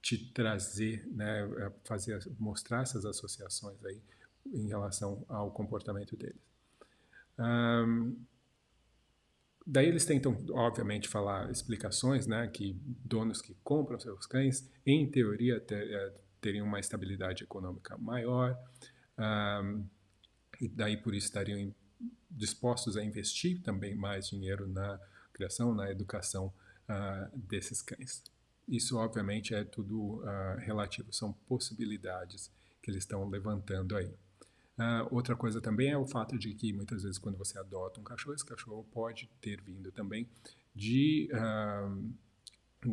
te 0.00 0.16
trazer, 0.32 1.04
né, 1.08 1.42
fazer, 1.84 2.24
mostrar 2.38 2.82
essas 2.82 3.04
associações 3.04 3.84
aí 3.84 4.00
em 4.46 4.68
relação 4.68 5.24
ao 5.28 5.50
comportamento 5.50 6.16
deles. 6.16 6.40
Um, 7.36 8.16
daí 9.66 9.86
eles 9.86 10.04
tentam, 10.04 10.36
obviamente, 10.50 11.08
falar 11.08 11.50
explicações, 11.50 12.26
né, 12.26 12.48
que 12.48 12.76
donos 13.04 13.40
que 13.40 13.54
compram 13.62 13.98
seus 13.98 14.26
cães, 14.26 14.68
em 14.86 15.10
teoria, 15.10 15.60
ter, 15.60 15.90
eh, 15.90 16.14
teriam 16.40 16.66
uma 16.66 16.80
estabilidade 16.80 17.44
econômica 17.44 17.96
maior, 17.98 18.58
um, 19.18 19.84
e 20.60 20.68
daí 20.68 20.96
por 20.96 21.14
isso 21.14 21.26
estariam 21.26 21.74
dispostos 22.30 22.96
a 22.96 23.04
investir 23.04 23.60
também 23.62 23.94
mais 23.94 24.28
dinheiro 24.28 24.66
na 24.68 24.98
criação, 25.32 25.74
na 25.74 25.90
educação 25.90 26.52
uh, 26.88 27.38
desses 27.38 27.82
cães. 27.82 28.22
Isso, 28.68 28.96
obviamente, 28.96 29.54
é 29.54 29.64
tudo 29.64 30.22
uh, 30.22 30.56
relativo, 30.58 31.12
são 31.12 31.32
possibilidades 31.48 32.50
que 32.82 32.90
eles 32.90 33.02
estão 33.02 33.28
levantando 33.28 33.96
aí. 33.96 34.12
Uh, 34.80 35.14
outra 35.14 35.36
coisa 35.36 35.60
também 35.60 35.90
é 35.90 35.98
o 35.98 36.06
fato 36.06 36.38
de 36.38 36.54
que 36.54 36.72
muitas 36.72 37.02
vezes 37.02 37.18
quando 37.18 37.36
você 37.36 37.58
adota 37.58 38.00
um 38.00 38.02
cachorro, 38.02 38.34
esse 38.34 38.46
cachorro 38.46 38.82
pode 38.90 39.28
ter 39.38 39.60
vindo 39.60 39.92
também 39.92 40.26
de 40.74 41.28
uh, 41.34 42.10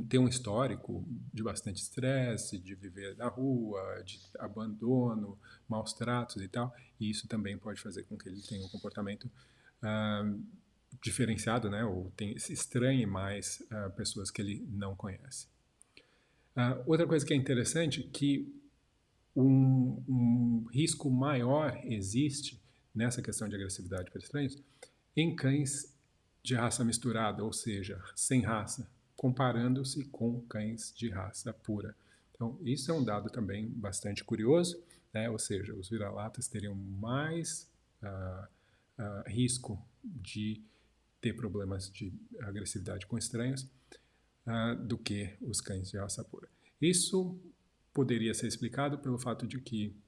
tem 0.09 0.19
um 0.19 0.27
histórico 0.27 1.07
de 1.33 1.41
bastante 1.41 1.81
estresse, 1.81 2.59
de 2.59 2.75
viver 2.75 3.15
na 3.15 3.29
rua, 3.29 4.03
de 4.03 4.19
abandono, 4.37 5.39
maus 5.65 5.93
tratos 5.93 6.43
e 6.43 6.49
tal, 6.49 6.75
e 6.99 7.09
isso 7.09 7.25
também 7.25 7.57
pode 7.57 7.79
fazer 7.79 8.03
com 8.03 8.17
que 8.17 8.27
ele 8.27 8.41
tenha 8.41 8.65
um 8.65 8.69
comportamento 8.69 9.31
uh, 9.81 10.43
diferenciado, 11.01 11.69
né, 11.69 11.85
ou 11.85 12.11
tem, 12.17 12.37
se 12.37 12.51
estranhe 12.51 13.05
mais 13.05 13.63
pessoas 13.95 14.29
que 14.29 14.41
ele 14.41 14.67
não 14.69 14.93
conhece. 14.93 15.47
Outra 16.85 17.05
coisa 17.05 17.25
que 17.25 17.33
é 17.33 17.35
interessante 17.35 18.01
que 18.01 18.51
um, 19.41 20.03
um 20.07 20.65
risco 20.71 21.09
maior 21.11 21.79
existe 21.83 22.59
nessa 22.93 23.21
questão 23.21 23.47
de 23.47 23.55
agressividade 23.55 24.09
para 24.09 24.19
estranhos 24.19 24.57
em 25.15 25.35
cães 25.35 25.95
de 26.41 26.55
raça 26.55 26.83
misturada, 26.83 27.43
ou 27.43 27.53
seja, 27.53 28.01
sem 28.15 28.41
raça, 28.41 28.89
comparando-se 29.15 30.05
com 30.05 30.41
cães 30.41 30.91
de 30.95 31.09
raça 31.09 31.53
pura. 31.53 31.95
Então, 32.33 32.57
isso 32.63 32.89
é 32.89 32.93
um 32.93 33.03
dado 33.03 33.29
também 33.29 33.67
bastante 33.67 34.23
curioso, 34.23 34.81
né? 35.13 35.29
ou 35.29 35.37
seja, 35.37 35.73
os 35.75 35.89
vira-latas 35.89 36.47
teriam 36.47 36.73
mais 36.73 37.69
uh, 38.01 38.47
uh, 38.99 39.23
risco 39.27 39.79
de 40.03 40.61
ter 41.19 41.33
problemas 41.33 41.91
de 41.91 42.13
agressividade 42.41 43.05
com 43.05 43.17
estranhos 43.17 43.67
uh, 44.47 44.75
do 44.83 44.97
que 44.97 45.35
os 45.41 45.61
cães 45.61 45.91
de 45.91 45.97
raça 45.97 46.23
pura. 46.23 46.47
Isso 46.79 47.37
poderia 47.97 48.31
ser 48.31 48.45
explicado 48.45 48.99
pelo 48.99 49.17
fato 49.17 49.47
de 49.47 49.59
que 49.59 49.99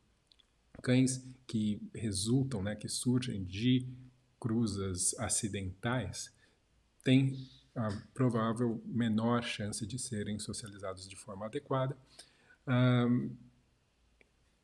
cães 0.79 1.27
que 1.48 1.81
resultam, 1.96 2.62
né, 2.62 2.75
que 2.75 2.88
surgem 2.88 3.43
de 3.43 3.91
cruzas 4.39 5.15
acidentais, 5.17 6.31
têm 7.03 7.36
a 7.75 7.89
provável 8.13 8.79
menor 8.86 9.41
chance 9.41 9.88
de 9.88 9.98
serem 9.98 10.38
socializados 10.38 11.10
de 11.10 11.15
forma 11.15 11.48
adequada. 11.48 11.98
Um, 12.67 13.36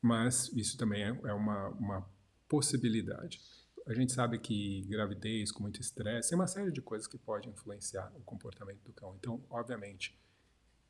mas 0.00 0.52
isso 0.52 0.78
também 0.78 1.02
é, 1.02 1.08
é 1.08 1.32
uma, 1.32 1.70
uma, 1.70 2.08
possibilidade. 2.48 3.40
A 3.88 3.92
gente 3.92 4.12
sabe 4.12 4.38
que 4.38 4.82
gravidez 4.82 5.50
com 5.50 5.64
muito 5.64 5.80
estresse 5.80 6.32
é 6.32 6.36
uma 6.36 6.46
série 6.46 6.70
de 6.70 6.80
coisas 6.80 7.08
que 7.08 7.18
podem 7.18 7.50
influenciar 7.50 8.12
o 8.14 8.20
comportamento 8.20 8.84
do 8.84 8.92
cão. 8.92 9.16
Então, 9.18 9.44
obviamente, 9.50 10.16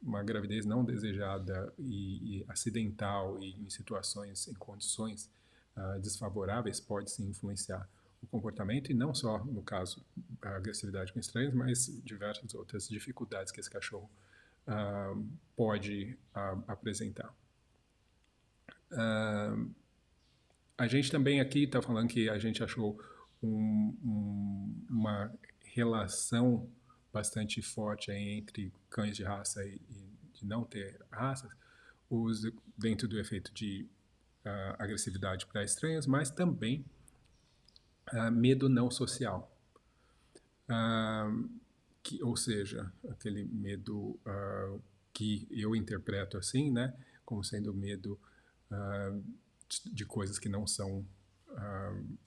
uma 0.02 0.22
gravidez 0.22 0.64
não 0.64 0.84
desejada 0.84 1.72
e, 1.78 2.38
e 2.38 2.44
acidental 2.48 3.38
e 3.42 3.52
em 3.60 3.70
situações, 3.70 4.48
em 4.48 4.54
condições 4.54 5.30
uh, 5.76 5.98
desfavoráveis 6.00 6.80
pode 6.80 7.10
sim 7.10 7.28
influenciar 7.28 7.88
o 8.22 8.26
comportamento, 8.26 8.90
e 8.90 8.94
não 8.94 9.14
só, 9.14 9.44
no 9.44 9.62
caso, 9.62 10.04
a 10.40 10.56
agressividade 10.56 11.12
com 11.12 11.20
estranhos, 11.20 11.52
mas 11.52 11.86
diversas 12.02 12.54
outras 12.54 12.88
dificuldades 12.88 13.52
que 13.52 13.60
esse 13.60 13.70
cachorro 13.70 14.10
uh, 14.66 15.26
pode 15.54 16.16
uh, 16.34 16.62
apresentar. 16.66 17.32
A 20.78 20.86
gente 20.86 21.10
também 21.10 21.40
aqui 21.40 21.64
está 21.64 21.82
falando 21.82 22.08
que 22.08 22.28
a 22.28 22.38
gente 22.38 22.62
achou 22.62 22.98
um, 23.42 23.96
um, 24.04 24.86
uma 24.88 25.32
relação 25.74 26.68
bastante 27.16 27.62
forte 27.62 28.12
entre 28.12 28.70
cães 28.90 29.16
de 29.16 29.24
raça 29.24 29.64
e, 29.64 29.80
e 29.88 30.10
de 30.34 30.44
não 30.44 30.64
ter 30.64 31.00
raças, 31.10 31.50
os, 32.10 32.42
dentro 32.76 33.08
do 33.08 33.18
efeito 33.18 33.54
de 33.54 33.88
agressividade 34.78 35.46
para 35.46 35.64
estranhos, 35.64 36.06
mas 36.06 36.30
também 36.30 36.84
uh, 38.12 38.30
medo 38.30 38.68
não 38.68 38.90
social. 38.90 39.50
Uh, 40.68 41.48
que, 42.02 42.22
ou 42.22 42.36
seja, 42.36 42.92
aquele 43.10 43.44
medo 43.44 44.10
uh, 44.26 44.80
que 45.12 45.48
eu 45.50 45.74
interpreto 45.74 46.36
assim, 46.36 46.70
né, 46.70 46.94
como 47.24 47.42
sendo 47.42 47.74
medo 47.74 48.20
de 49.86 50.04
coisas 50.04 50.38
que 50.38 50.48
não 50.48 50.66
são 50.66 51.04
uh, 51.48 52.18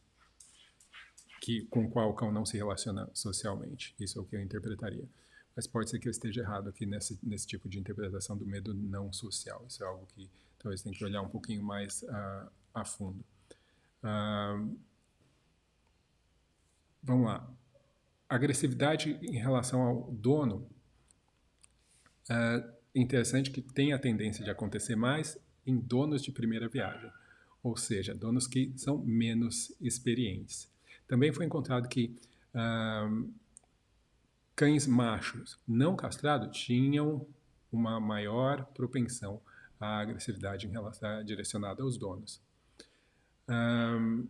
que, 1.40 1.66
com 1.66 1.86
o 1.86 1.90
qual 1.90 2.10
o 2.10 2.14
cão 2.14 2.32
não 2.32 2.46
se 2.46 2.58
relaciona 2.58 3.10
socialmente. 3.14 3.96
Isso 4.00 4.20
é 4.20 4.22
o 4.22 4.26
que 4.26 4.36
eu 4.36 4.42
interpretaria. 4.42 5.08
Mas 5.56 5.68
pode 5.68 5.90
ser 5.90 6.00
que 6.00 6.08
eu 6.08 6.12
esteja 6.12 6.42
errado 6.42 6.70
aqui 6.70 6.86
nesse, 6.86 7.20
nesse 7.24 7.48
tipo 7.48 7.68
de 7.68 7.80
interpretação 7.80 8.38
do 8.38 8.46
medo 8.46 8.74
não 8.74 9.12
social. 9.12 9.66
Isso 9.68 9.84
é 9.84 9.88
algo 9.88 10.06
que 10.08 10.30
talvez 10.58 10.82
tem 10.82 10.94
que 10.94 11.04
olhar 11.04 11.22
um 11.22 11.30
pouquinho 11.30 11.64
mais 11.64 12.04
uh, 12.04 12.52
a 12.74 12.86
fundo. 12.86 13.24
Uh, 14.04 14.78
vamos 17.04 17.26
lá. 17.26 17.52
Agressividade 18.28 19.20
em 19.22 19.38
relação 19.38 19.82
ao 19.82 20.12
dono. 20.12 20.70
É 22.30 22.74
interessante 22.94 23.50
que 23.50 23.62
tem 23.62 23.92
a 23.92 24.00
tendência 24.00 24.44
de 24.44 24.52
acontecer 24.52 24.96
mais 24.96 25.38
em 25.66 25.78
donos 25.78 26.22
de 26.22 26.32
primeira 26.32 26.68
viagem, 26.68 27.12
ou 27.62 27.76
seja, 27.76 28.14
donos 28.14 28.48
que 28.48 28.72
são 28.78 28.98
menos 29.00 29.76
experientes. 29.82 30.70
Também 31.10 31.34
foi 31.34 31.46
encontrado 31.46 31.90
que 31.90 32.16
cães 34.56 34.86
machos 34.86 35.58
não 35.68 35.96
castrados 35.96 36.56
tinham 36.56 37.28
uma 37.72 38.00
maior 38.00 38.66
propensão 38.68 39.42
à 39.80 40.00
agressividade 40.00 40.68
em 40.68 40.70
relação, 40.70 41.24
direcionada 41.24 41.82
aos 41.82 41.98
donos. 41.98 42.40
Um, 43.48 44.28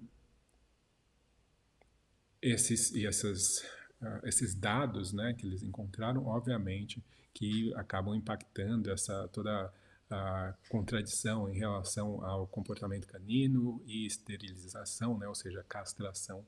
esses 2.41 2.91
e 2.91 3.05
essas, 3.05 3.59
uh, 4.01 4.25
esses 4.25 4.55
dados, 4.55 5.11
né, 5.11 5.33
que 5.33 5.45
eles 5.45 5.61
encontraram, 5.61 6.25
obviamente, 6.27 7.03
que 7.33 7.73
acabam 7.75 8.15
impactando 8.15 8.89
essa 8.89 9.27
toda 9.29 9.73
a 10.09 10.53
contradição 10.69 11.49
em 11.49 11.57
relação 11.57 12.23
ao 12.23 12.47
comportamento 12.47 13.07
canino 13.07 13.81
e 13.85 14.05
esterilização, 14.05 15.17
né, 15.17 15.27
ou 15.27 15.35
seja, 15.35 15.65
castração 15.67 16.45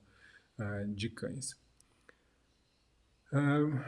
uh, 0.58 0.94
de 0.94 1.08
cães. 1.10 1.52
Uh, 3.32 3.80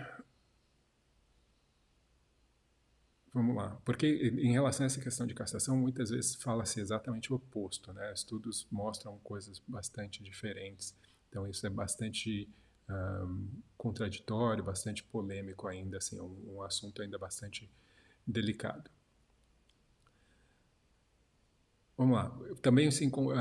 vamos 3.33 3.57
lá, 3.57 3.77
porque 3.85 4.07
em 4.07 4.53
relação 4.53 4.85
a 4.85 4.87
essa 4.87 5.01
questão 5.01 5.27
de 5.27 5.35
castração, 5.35 5.77
muitas 5.77 6.11
vezes 6.11 6.35
fala-se 6.37 6.81
exatamente 6.81 7.33
o 7.33 7.37
oposto, 7.37 7.93
né? 7.93 8.13
Estudos 8.13 8.67
mostram 8.71 9.19
coisas 9.19 9.61
bastante 9.67 10.23
diferentes, 10.23 10.95
então 11.29 11.47
isso 11.47 11.67
é 11.67 11.71
bastante 11.71 12.49
um, 12.89 13.49
contraditório, 13.77 14.63
bastante 14.63 15.03
polêmico 15.05 15.67
ainda, 15.67 15.99
assim, 15.99 16.21
um, 16.21 16.57
um 16.57 16.63
assunto 16.63 17.03
ainda 17.03 17.19
bastante 17.19 17.71
delicado. 18.27 18.91
Vamos 21.97 22.17
lá. 22.17 22.37
Também 22.61 22.89
assim, 22.89 23.09
com, 23.09 23.33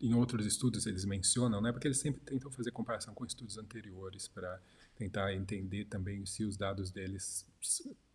em 0.00 0.14
outros 0.14 0.46
estudos 0.46 0.86
eles 0.86 1.04
mencionam, 1.04 1.60
né, 1.60 1.72
porque 1.72 1.88
eles 1.88 1.98
sempre 1.98 2.20
tentam 2.20 2.50
fazer 2.50 2.70
comparação 2.70 3.14
com 3.14 3.24
estudos 3.24 3.58
anteriores 3.58 4.28
para 4.28 4.60
tentar 4.96 5.32
entender 5.34 5.84
também 5.86 6.24
se 6.26 6.44
os 6.44 6.56
dados 6.56 6.90
deles 6.90 7.46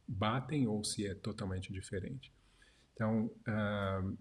batem 0.08 0.68
ou 0.68 0.84
se 0.84 1.08
é 1.08 1.14
totalmente 1.14 1.72
diferente. 1.72 2.32
Então, 2.94 3.32
uh, 3.48 4.18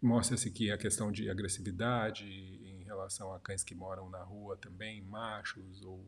mostra-se 0.00 0.50
que 0.50 0.70
a 0.70 0.76
questão 0.76 1.10
de 1.10 1.30
agressividade 1.30 2.24
em 2.24 2.82
relação 2.84 3.32
a 3.32 3.40
cães 3.40 3.64
que 3.64 3.74
moram 3.74 4.10
na 4.10 4.22
rua 4.22 4.56
também, 4.56 5.02
machos 5.02 5.82
ou, 5.82 6.04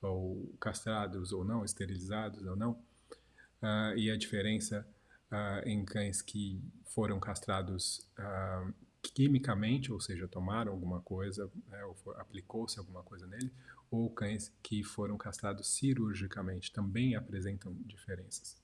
ou 0.00 0.54
castrados 0.60 1.32
ou 1.32 1.44
não, 1.44 1.64
esterilizados 1.64 2.44
ou 2.46 2.56
não, 2.56 2.72
uh, 3.62 3.96
e 3.96 4.10
a 4.10 4.16
diferença 4.16 4.86
uh, 5.30 5.68
em 5.68 5.84
cães 5.84 6.20
que 6.20 6.62
foram 6.84 7.18
castrados 7.20 8.08
uh, 8.18 8.72
quimicamente, 9.02 9.92
ou 9.92 10.00
seja, 10.00 10.28
tomaram 10.28 10.72
alguma 10.72 11.00
coisa, 11.00 11.50
né, 11.68 11.84
ou 11.84 11.96
aplicou-se 12.16 12.78
alguma 12.78 13.02
coisa 13.02 13.26
nele, 13.26 13.50
ou 13.90 14.10
cães 14.10 14.52
que 14.62 14.84
foram 14.84 15.16
castrados 15.16 15.68
cirurgicamente 15.68 16.72
também 16.72 17.14
apresentam 17.14 17.72
diferenças. 17.86 18.60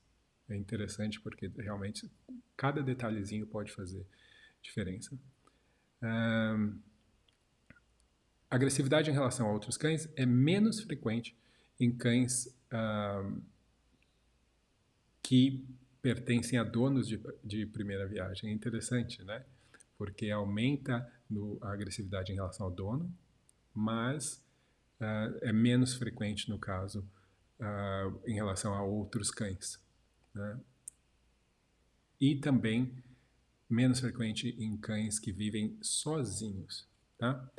É 0.49 0.55
interessante 0.55 1.19
porque 1.19 1.47
realmente 1.57 2.09
cada 2.55 2.81
detalhezinho 2.81 3.45
pode 3.45 3.71
fazer 3.73 4.07
diferença. 4.61 5.17
Agressividade 8.49 9.09
em 9.09 9.13
relação 9.13 9.47
a 9.49 9.51
outros 9.51 9.75
cães 9.75 10.07
é 10.15 10.25
menos 10.25 10.79
frequente 10.79 11.37
em 11.77 11.91
cães 11.91 12.47
que 15.21 15.67
pertencem 16.07 16.57
a 16.57 16.63
donos 16.63 17.05
de, 17.05 17.19
de 17.43 17.65
primeira 17.65 18.07
viagem. 18.07 18.49
É 18.49 18.53
interessante, 18.53 19.21
né? 19.25 19.43
Porque 19.97 20.31
aumenta 20.31 21.05
no, 21.29 21.57
a 21.61 21.73
agressividade 21.73 22.31
em 22.31 22.35
relação 22.35 22.65
ao 22.65 22.71
dono, 22.71 23.13
mas 23.73 24.41
uh, 25.01 25.37
é 25.41 25.51
menos 25.51 25.95
frequente 25.95 26.49
no 26.49 26.57
caso 26.57 27.05
uh, 27.59 28.21
em 28.25 28.35
relação 28.35 28.73
a 28.73 28.81
outros 28.81 29.29
cães. 29.31 29.83
Né? 30.33 30.57
E 32.21 32.35
também 32.37 33.03
menos 33.69 33.99
frequente 33.99 34.55
em 34.57 34.77
cães 34.77 35.19
que 35.19 35.33
vivem 35.33 35.77
sozinhos. 35.81 36.87
Tá? 37.17 37.51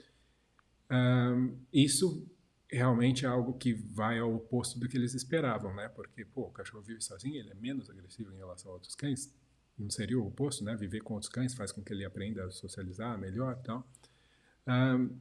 Um, 0.90 1.54
isso 1.70 2.26
realmente 2.70 3.24
é 3.24 3.28
algo 3.28 3.54
que 3.54 3.72
vai 3.72 4.18
ao 4.18 4.34
oposto 4.34 4.78
do 4.78 4.88
que 4.88 4.96
eles 4.96 5.14
esperavam, 5.14 5.74
né? 5.74 5.88
Porque, 5.88 6.24
pô, 6.24 6.42
o 6.42 6.50
cachorro 6.50 6.82
vive 6.82 7.02
sozinho, 7.02 7.36
ele 7.36 7.50
é 7.50 7.54
menos 7.54 7.88
agressivo 7.88 8.32
em 8.32 8.36
relação 8.36 8.70
a 8.70 8.74
outros 8.74 8.94
cães. 8.94 9.32
Não 9.78 9.88
seria 9.88 10.18
o 10.18 10.26
oposto, 10.26 10.64
né? 10.64 10.76
Viver 10.76 11.00
com 11.00 11.14
outros 11.14 11.32
cães 11.32 11.54
faz 11.54 11.72
com 11.72 11.82
que 11.82 11.92
ele 11.92 12.04
aprenda 12.04 12.44
a 12.44 12.50
socializar 12.50 13.16
melhor 13.18 13.56
e 13.58 13.64
tal. 13.64 13.88
Um, 14.66 15.18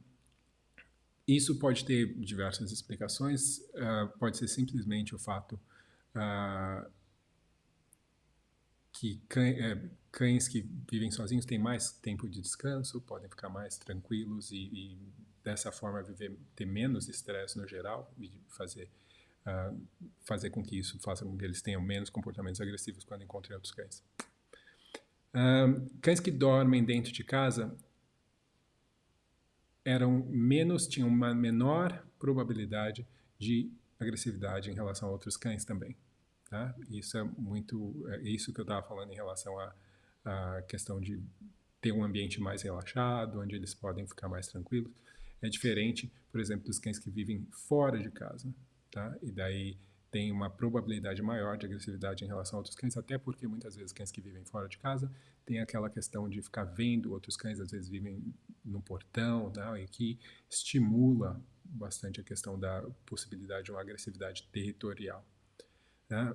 isso 1.26 1.58
pode 1.58 1.84
ter 1.84 2.14
diversas 2.18 2.70
explicações. 2.72 3.58
Uh, 3.58 4.18
pode 4.18 4.36
ser 4.36 4.48
simplesmente 4.48 5.14
o 5.14 5.18
fato 5.18 5.58
uh, 6.14 6.90
que 8.92 9.22
cães, 9.28 9.58
é, 9.58 9.90
cães, 10.10 10.48
que 10.48 10.68
vivem 10.90 11.10
sozinhos 11.10 11.44
têm 11.44 11.58
mais 11.58 11.92
tempo 11.92 12.28
de 12.28 12.40
descanso, 12.40 13.00
podem 13.00 13.28
ficar 13.28 13.48
mais 13.48 13.78
tranquilos 13.78 14.50
e, 14.50 14.56
e 14.56 14.98
dessa 15.48 15.72
forma 15.72 16.02
viver 16.02 16.36
ter 16.54 16.66
menos 16.66 17.08
estresse 17.08 17.56
no 17.56 17.66
geral 17.66 18.12
e 18.18 18.30
fazer 18.48 18.90
uh, 19.46 19.88
fazer 20.24 20.50
com 20.50 20.62
que 20.62 20.78
isso 20.78 20.98
faça 21.00 21.24
com 21.24 21.36
que 21.38 21.44
eles 21.44 21.62
tenham 21.62 21.80
menos 21.80 22.10
comportamentos 22.10 22.60
agressivos 22.60 23.02
quando 23.02 23.22
encontrem 23.22 23.54
outros 23.54 23.72
cães. 23.72 24.04
Uh, 25.34 25.88
cães 26.02 26.20
que 26.20 26.30
dormem 26.30 26.84
dentro 26.84 27.12
de 27.12 27.24
casa 27.24 27.74
eram 29.84 30.22
menos 30.26 30.86
tinham 30.86 31.08
uma 31.08 31.34
menor 31.34 32.06
probabilidade 32.18 33.08
de 33.38 33.72
agressividade 33.98 34.70
em 34.70 34.74
relação 34.74 35.08
a 35.08 35.12
outros 35.12 35.36
cães 35.36 35.64
também. 35.64 35.96
Tá? 36.50 36.74
Isso 36.90 37.16
é 37.16 37.24
muito 37.24 38.06
é 38.08 38.20
isso 38.20 38.52
que 38.52 38.60
eu 38.60 38.64
estava 38.64 38.86
falando 38.86 39.12
em 39.12 39.14
relação 39.14 39.58
à, 39.58 39.74
à 40.24 40.62
questão 40.62 41.00
de 41.00 41.22
ter 41.80 41.92
um 41.92 42.04
ambiente 42.04 42.38
mais 42.38 42.60
relaxado, 42.60 43.40
onde 43.40 43.54
eles 43.54 43.72
podem 43.72 44.06
ficar 44.06 44.28
mais 44.28 44.46
tranquilos 44.46 44.92
é 45.40 45.48
diferente, 45.48 46.12
por 46.30 46.40
exemplo, 46.40 46.66
dos 46.66 46.78
cães 46.78 46.98
que 46.98 47.10
vivem 47.10 47.46
fora 47.50 47.98
de 47.98 48.10
casa, 48.10 48.52
tá? 48.90 49.16
E 49.22 49.30
daí 49.30 49.78
tem 50.10 50.32
uma 50.32 50.48
probabilidade 50.48 51.20
maior 51.22 51.56
de 51.56 51.66
agressividade 51.66 52.24
em 52.24 52.26
relação 52.26 52.56
a 52.56 52.60
outros 52.60 52.74
cães, 52.74 52.96
até 52.96 53.18
porque 53.18 53.46
muitas 53.46 53.76
vezes 53.76 53.92
cães 53.92 54.10
que 54.10 54.20
vivem 54.20 54.44
fora 54.44 54.68
de 54.68 54.78
casa 54.78 55.10
têm 55.44 55.60
aquela 55.60 55.90
questão 55.90 56.28
de 56.28 56.40
ficar 56.40 56.64
vendo 56.64 57.12
outros 57.12 57.36
cães, 57.36 57.60
às 57.60 57.70
vezes 57.70 57.88
vivem 57.88 58.22
no 58.64 58.80
portão, 58.80 59.50
tá? 59.50 59.78
e 59.78 59.86
que 59.86 60.18
estimula 60.48 61.40
bastante 61.64 62.20
a 62.20 62.24
questão 62.24 62.58
da 62.58 62.82
possibilidade 63.04 63.66
de 63.66 63.70
uma 63.70 63.80
agressividade 63.80 64.48
territorial. 64.50 65.24
Né? 66.08 66.34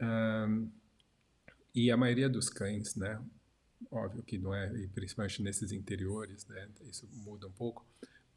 Um, 0.00 0.70
e 1.74 1.90
a 1.90 1.96
maioria 1.96 2.28
dos 2.28 2.48
cães, 2.48 2.96
né, 2.96 3.22
óbvio 3.90 4.22
que 4.22 4.38
não 4.38 4.54
é, 4.54 4.68
principalmente 4.88 5.42
nesses 5.42 5.72
interiores, 5.72 6.46
né, 6.46 6.68
isso 6.82 7.08
muda 7.12 7.46
um 7.46 7.52
pouco, 7.52 7.86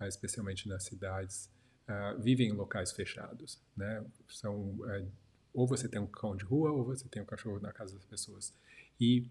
especialmente 0.08 0.68
nas 0.68 0.84
cidades, 0.84 1.50
uh, 1.88 2.22
vivem 2.22 2.50
em 2.50 2.54
locais 2.54 2.92
fechados, 2.92 3.62
né? 3.76 4.06
São 4.28 4.56
uh, 4.56 5.12
ou 5.54 5.68
você 5.68 5.88
tem 5.88 6.02
um 6.02 6.08
cão 6.08 6.36
de 6.36 6.44
rua 6.44 6.72
ou 6.72 6.84
você 6.84 7.08
tem 7.08 7.22
um 7.22 7.26
cachorro 7.26 7.60
na 7.60 7.72
casa 7.72 7.96
das 7.96 8.06
pessoas. 8.06 8.54
E 9.00 9.30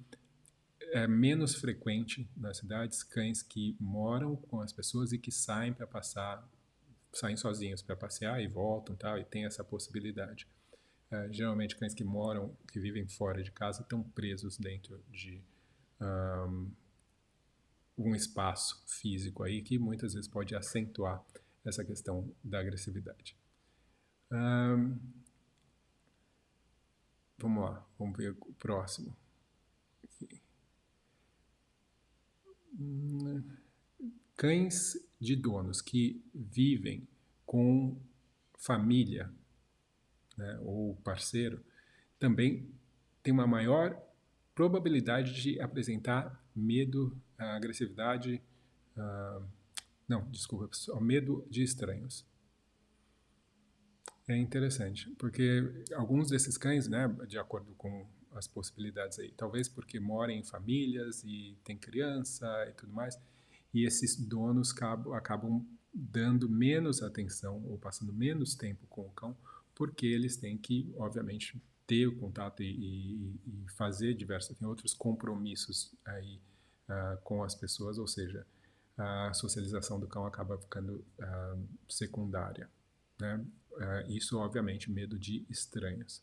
é 0.93 1.07
menos 1.07 1.55
frequente 1.55 2.29
nas 2.37 2.59
cidades 2.59 3.03
cães 3.03 3.43
que 3.43 3.77
moram 3.81 4.37
com 4.37 4.61
as 4.61 4.73
pessoas 4.73 5.13
e 5.13 5.19
que 5.19 5.33
saem 5.33 5.73
para 5.73 5.87
passar, 5.87 6.47
saem 7.13 7.37
sozinhos 7.37 7.83
para 7.83 7.97
passear 7.97 8.43
e 8.43 8.47
voltam, 8.47 8.95
tal, 8.95 9.19
e 9.19 9.25
tem 9.25 9.45
essa 9.45 9.65
possibilidade. 9.65 10.47
Uh, 11.11 11.33
geralmente 11.33 11.77
cães 11.77 11.95
que 11.95 12.05
moram, 12.05 12.57
que 12.71 12.79
vivem 12.79 13.07
fora 13.09 13.43
de 13.43 13.51
casa, 13.51 13.83
estão 13.83 14.03
presos 14.03 14.57
dentro 14.57 15.03
de 15.11 15.43
um, 16.03 16.71
um 18.09 18.15
espaço 18.15 18.83
físico 18.87 19.43
aí 19.43 19.63
que 19.63 19.79
muitas 19.79 20.15
vezes 20.15 20.29
pode 20.29 20.55
acentuar 20.55 21.25
essa 21.65 21.85
questão 21.85 22.31
da 22.43 22.61
agressividade. 22.61 23.37
Um, 24.31 24.99
vamos 27.39 27.65
lá, 27.65 27.87
vamos 27.99 28.17
ver 28.17 28.31
o 28.31 28.55
próximo. 28.55 29.17
cães 34.43 34.97
de 35.21 35.37
donos 35.37 35.81
que 35.81 36.21
vivem 36.35 37.07
com 37.47 37.97
família 38.59 39.33
né, 40.37 40.59
ou 40.63 40.97
parceiro 40.97 41.65
também 42.19 42.69
tem 43.23 43.33
uma 43.33 43.47
maior 43.47 43.97
probabilidade 44.53 45.41
de 45.41 45.61
apresentar 45.61 46.45
medo, 46.55 47.17
agressividade, 47.55 48.43
uh, 48.97 49.45
não, 50.09 50.29
desculpa, 50.31 50.69
só 50.73 51.01
medo 51.01 51.47
de 51.51 51.63
estranhos. 51.63 52.27
É 54.29 54.37
interessante, 54.37 55.11
porque 55.19 55.85
alguns 55.95 56.31
desses 56.31 56.57
cães, 56.57 56.89
né, 56.89 57.09
de 57.27 57.39
acordo 57.39 57.75
com 57.75 58.07
as 58.33 58.47
possibilidades 58.47 59.19
aí, 59.19 59.33
talvez 59.33 59.69
porque 59.69 59.99
moram 59.99 60.33
em 60.33 60.43
famílias 60.43 61.23
e 61.25 61.57
tem 61.65 61.77
criança 61.77 62.47
e 62.69 62.73
tudo 62.73 62.93
mais, 62.93 63.19
e 63.75 63.85
esses 63.85 64.17
donos 64.17 64.71
acabam, 64.73 65.15
acabam 65.15 65.67
dando 65.93 66.49
menos 66.49 67.03
atenção 67.03 67.63
ou 67.67 67.79
passando 67.79 68.13
menos 68.13 68.55
tempo 68.55 68.87
com 68.87 69.03
o 69.03 69.11
cão, 69.11 69.37
porque 69.75 70.07
eles 70.07 70.37
têm 70.37 70.57
que, 70.57 70.93
obviamente, 70.97 71.61
ter 71.87 72.07
o 72.07 72.17
contato 72.17 72.63
e, 72.63 72.71
e, 72.71 73.41
e 73.47 73.71
fazer 73.77 74.15
diversos, 74.15 74.57
tem 74.57 74.69
outros 74.69 74.95
compromissos 74.95 75.95
aí 76.05 76.41
uh, 76.89 77.21
com 77.23 77.43
as 77.43 77.55
pessoas, 77.55 77.99
ou 77.99 78.07
seja, 78.07 78.47
a 78.97 79.33
socialização 79.33 79.99
do 79.99 80.07
cão 80.07 80.27
acaba 80.27 80.59
ficando 80.59 81.05
uh, 81.19 81.69
secundária. 81.89 82.69
Né? 83.19 83.45
Uh, 83.73 84.11
isso, 84.11 84.39
obviamente, 84.39 84.91
medo 84.91 85.19
de 85.19 85.47
estranhas. 85.49 86.23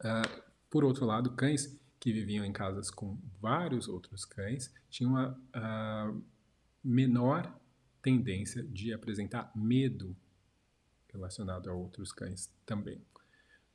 Uh, 0.00 0.42
por 0.68 0.84
outro 0.84 1.04
lado, 1.04 1.34
cães 1.34 1.78
que 1.98 2.12
viviam 2.12 2.44
em 2.44 2.52
casas 2.52 2.90
com 2.90 3.18
vários 3.40 3.88
outros 3.88 4.24
cães 4.24 4.72
tinham 4.88 5.12
uma 5.12 6.22
menor 6.82 7.54
tendência 8.00 8.62
de 8.62 8.94
apresentar 8.94 9.52
medo 9.54 10.16
relacionado 11.12 11.68
a 11.68 11.74
outros 11.74 12.10
cães 12.10 12.50
também, 12.64 13.04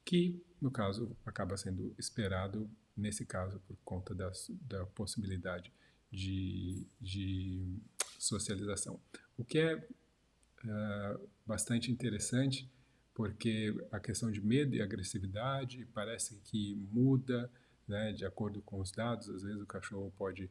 que 0.03 0.41
no 0.59 0.71
caso 0.71 1.15
acaba 1.23 1.55
sendo 1.55 1.93
esperado 1.99 2.67
nesse 2.95 3.25
caso 3.25 3.59
por 3.67 3.77
conta 3.83 4.13
das, 4.13 4.49
da 4.61 4.85
possibilidade 4.87 5.71
de, 6.11 6.85
de 6.99 7.77
socialização. 8.17 8.99
O 9.37 9.43
que 9.43 9.59
é 9.59 9.75
uh, 9.75 11.29
bastante 11.45 11.91
interessante, 11.91 12.69
porque 13.13 13.75
a 13.91 13.99
questão 13.99 14.31
de 14.31 14.41
medo 14.41 14.75
e 14.75 14.81
agressividade 14.81 15.85
parece 15.93 16.39
que 16.45 16.75
muda 16.91 17.49
né, 17.87 18.11
de 18.11 18.25
acordo 18.25 18.61
com 18.61 18.79
os 18.79 18.91
dados. 18.91 19.29
Às 19.29 19.43
vezes 19.43 19.61
o 19.61 19.65
cachorro 19.65 20.11
pode 20.17 20.45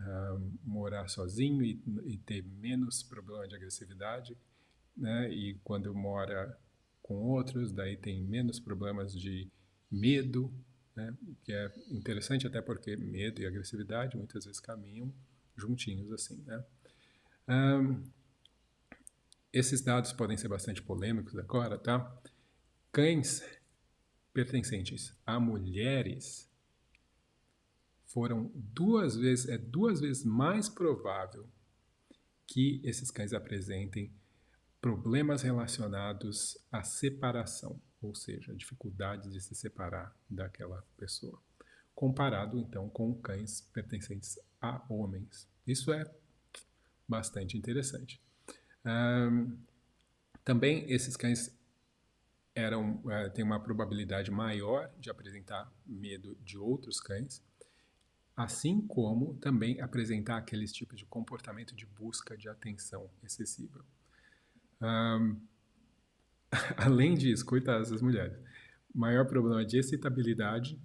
uh, 0.00 0.52
morar 0.64 1.08
sozinho 1.08 1.62
e, 1.62 1.80
e, 2.04 2.16
ter 2.18 2.42
menos 2.42 3.02
problema 3.02 3.46
de 3.46 3.54
agressividade, 3.54 4.36
né, 4.96 5.32
e 5.32 5.54
quando 5.64 5.94
mora 5.94 6.58
com 7.02 7.14
outros, 7.14 7.72
daí 7.72 7.96
tem 7.96 8.22
menos 8.22 8.60
problemas 8.60 9.12
de 9.12 9.50
medo, 9.90 10.52
né? 10.94 11.14
que 11.42 11.52
é 11.52 11.72
interessante 11.90 12.46
até 12.46 12.60
porque 12.60 12.96
medo 12.96 13.40
e 13.40 13.46
agressividade 13.46 14.16
muitas 14.16 14.44
vezes 14.44 14.60
caminham 14.60 15.12
juntinhos 15.56 16.10
assim, 16.12 16.42
né? 16.42 16.64
Um, 17.48 18.02
esses 19.52 19.82
dados 19.82 20.12
podem 20.12 20.36
ser 20.36 20.48
bastante 20.48 20.80
polêmicos 20.80 21.36
agora, 21.36 21.76
tá? 21.76 22.10
Cães 22.90 23.42
pertencentes 24.32 25.14
a 25.26 25.38
mulheres 25.38 26.50
foram 28.06 28.50
duas 28.54 29.16
vezes, 29.16 29.48
é 29.48 29.58
duas 29.58 30.00
vezes 30.00 30.24
mais 30.24 30.68
provável 30.68 31.48
que 32.46 32.80
esses 32.84 33.10
cães 33.10 33.32
apresentem 33.32 34.12
problemas 34.80 35.42
relacionados 35.42 36.58
à 36.70 36.82
separação 36.82 37.80
ou 38.02 38.14
seja, 38.14 38.54
dificuldades 38.54 39.32
de 39.32 39.40
se 39.40 39.54
separar 39.54 40.14
daquela 40.28 40.84
pessoa, 40.96 41.40
comparado 41.94 42.58
então 42.58 42.88
com 42.88 43.14
cães 43.14 43.60
pertencentes 43.72 44.38
a 44.60 44.82
homens. 44.88 45.48
Isso 45.66 45.92
é 45.92 46.04
bastante 47.08 47.56
interessante. 47.56 48.20
Um, 48.84 49.56
também 50.44 50.90
esses 50.90 51.16
cães 51.16 51.54
eram 52.54 52.96
uh, 52.96 53.30
têm 53.32 53.44
uma 53.44 53.60
probabilidade 53.60 54.30
maior 54.30 54.90
de 54.98 55.10
apresentar 55.10 55.72
medo 55.86 56.36
de 56.44 56.58
outros 56.58 57.00
cães, 57.00 57.42
assim 58.36 58.80
como 58.86 59.34
também 59.34 59.80
apresentar 59.80 60.38
aqueles 60.38 60.72
tipos 60.72 60.98
de 60.98 61.06
comportamento 61.06 61.74
de 61.74 61.86
busca 61.86 62.36
de 62.36 62.48
atenção 62.48 63.08
excessiva. 63.22 63.84
Um, 64.80 65.40
além 66.76 67.14
disso, 67.14 67.44
coitadas 67.44 67.90
das 67.90 68.02
mulheres, 68.02 68.38
maior 68.94 69.26
problema 69.26 69.64
de 69.64 69.78
excitabilidade 69.78 70.78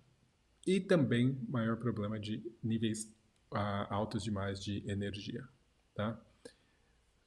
e 0.66 0.80
também 0.80 1.38
maior 1.48 1.78
problema 1.78 2.20
de 2.20 2.44
níveis 2.64 3.04
uh, 3.52 3.88
altos 3.90 4.24
demais 4.24 4.64
de 4.64 4.84
energia, 4.90 5.48
tá? 5.94 6.20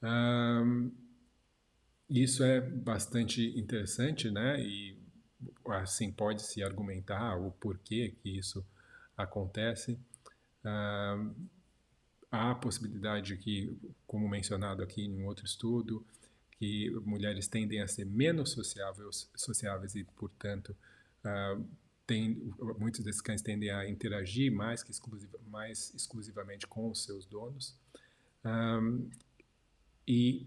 Um, 0.02 0.90
isso 2.08 2.42
é 2.42 2.60
bastante 2.60 3.58
interessante, 3.58 4.30
né? 4.30 4.60
E 4.60 4.98
assim 5.66 6.10
pode 6.10 6.42
se 6.42 6.62
argumentar 6.62 7.36
o 7.36 7.52
porquê 7.52 8.14
que 8.22 8.38
isso 8.38 8.64
acontece. 9.16 9.98
Um, 10.64 11.34
há 12.30 12.50
a 12.50 12.54
possibilidade 12.54 13.36
que, 13.36 13.76
como 14.06 14.28
mencionado 14.28 14.82
aqui 14.82 15.02
em 15.02 15.22
um 15.22 15.26
outro 15.26 15.44
estudo, 15.44 16.04
que 16.60 16.90
mulheres 17.06 17.48
tendem 17.48 17.80
a 17.80 17.88
ser 17.88 18.04
menos 18.04 18.52
sociáveis, 18.52 19.30
sociáveis 19.34 19.94
e, 19.94 20.04
portanto, 20.04 20.76
uh, 21.24 21.66
tem, 22.06 22.34
muitos 22.78 23.02
desses 23.02 23.22
cães 23.22 23.40
tendem 23.40 23.70
a 23.70 23.88
interagir 23.88 24.52
mais, 24.52 24.82
que 24.82 24.90
exclusiva, 24.90 25.38
mais 25.46 25.94
exclusivamente 25.94 26.66
com 26.66 26.90
os 26.90 27.02
seus 27.02 27.24
donos. 27.24 27.74
Um, 28.44 29.08
e 30.06 30.46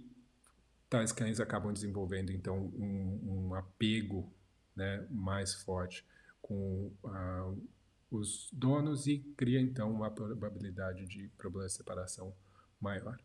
tais 0.88 1.12
cães 1.12 1.40
acabam 1.40 1.74
desenvolvendo, 1.74 2.32
então, 2.32 2.60
um, 2.60 3.48
um 3.48 3.56
apego 3.56 4.32
né, 4.76 5.08
mais 5.10 5.56
forte 5.56 6.06
com 6.44 6.92
uh, 7.06 7.68
os 8.12 8.50
donos 8.54 9.08
e 9.08 9.18
cria, 9.36 9.60
então, 9.60 9.92
uma 9.92 10.12
probabilidade 10.12 11.08
de 11.08 11.28
problema 11.40 11.66
de 11.66 11.74
separação 11.74 12.36
maior. 12.80 13.20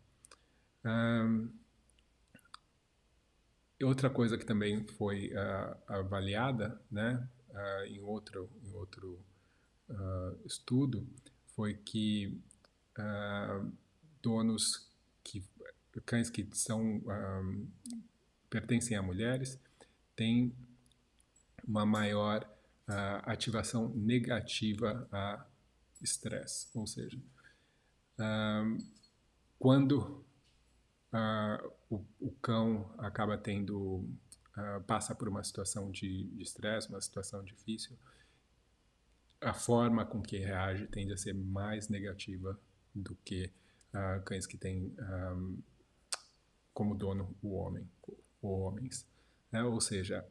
Um, 0.87 1.51
Outra 3.83 4.11
coisa 4.11 4.37
que 4.37 4.45
também 4.45 4.85
foi 4.85 5.29
uh, 5.29 5.77
avaliada, 5.87 6.81
né, 6.91 7.29
uh, 7.51 7.85
em 7.87 8.01
outro, 8.01 8.51
em 8.65 8.73
outro 8.75 9.25
uh, 9.89 10.47
estudo, 10.47 11.07
foi 11.55 11.75
que 11.75 12.41
donos 14.21 14.91
que 15.23 15.45
cães 16.05 16.29
que 16.29 16.49
são 16.53 17.01
pertencem 18.51 18.97
a 18.97 19.03
mulheres 19.03 19.57
têm 20.17 20.53
uma 21.65 21.87
maior 21.87 22.45
ativação 23.23 23.91
negativa 23.91 25.09
a 25.13 25.47
estresse, 26.03 26.67
ou 26.75 26.89
seja, 26.89 27.21
quando 29.61 30.25
uh, 31.13 31.73
o, 31.91 32.05
o, 32.21 32.31
cão 32.43 32.95
acaba 32.99 33.37
tendo, 33.39 34.05
uh, 34.57 34.83
passa 34.87 35.15
por 35.15 35.29
uma 35.29 35.43
situação 35.43 35.91
de 35.91 36.31
estresse, 36.39 36.89
uma 36.89 37.01
situação 37.01 37.43
difícil, 37.43 37.97
a 39.41 39.55
forma 39.55 40.05
com 40.05 40.21
que 40.21 40.37
reage 40.37 40.87
tende 40.89 41.13
a 41.13 41.17
ser 41.17 41.33
mais 41.33 41.89
negativa 41.89 42.59
do 42.95 43.15
que 43.25 43.53
uh, 43.95 44.23
cães 44.25 44.47
que 44.47 44.57
têm 44.57 44.95
um, 44.99 45.63
como 46.75 46.95
dono 46.95 47.35
o 47.43 47.55
homem, 47.55 47.89
ou 48.43 48.61
homens. 48.61 49.07
Né? 49.51 49.63
Ou 49.63 49.81
seja, 49.81 50.27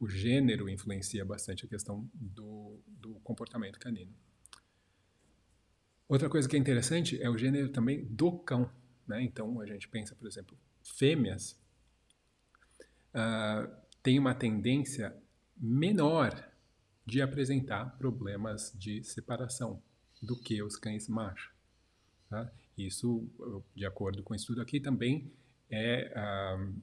o 0.00 0.08
gênero 0.08 0.68
influencia 0.68 1.24
bastante 1.24 1.64
a 1.64 1.68
questão 1.68 2.08
do, 2.14 2.80
do 2.86 3.14
comportamento 3.20 3.78
canino. 3.78 4.14
Outra 6.08 6.28
coisa 6.30 6.48
que 6.48 6.56
é 6.56 6.58
interessante 6.58 7.20
é 7.20 7.28
o 7.28 7.36
gênero 7.36 7.68
também 7.70 8.04
do 8.06 8.38
cão. 8.38 8.70
Né? 9.06 9.22
Então, 9.22 9.60
a 9.60 9.66
gente 9.66 9.88
pensa, 9.88 10.14
por 10.14 10.26
exemplo, 10.26 10.56
fêmeas 10.96 11.58
uh, 13.14 13.70
têm 14.02 14.18
uma 14.18 14.34
tendência 14.34 15.16
menor 15.56 16.48
de 17.04 17.22
apresentar 17.22 17.96
problemas 17.98 18.72
de 18.76 19.02
separação 19.02 19.82
do 20.22 20.36
que 20.36 20.62
os 20.62 20.76
cães 20.76 21.08
machos. 21.08 21.50
Tá? 22.28 22.50
Isso, 22.76 23.26
de 23.74 23.86
acordo 23.86 24.22
com 24.22 24.34
o 24.34 24.36
estudo 24.36 24.60
aqui, 24.60 24.78
também 24.78 25.32
é 25.70 26.12
uh, 26.14 26.74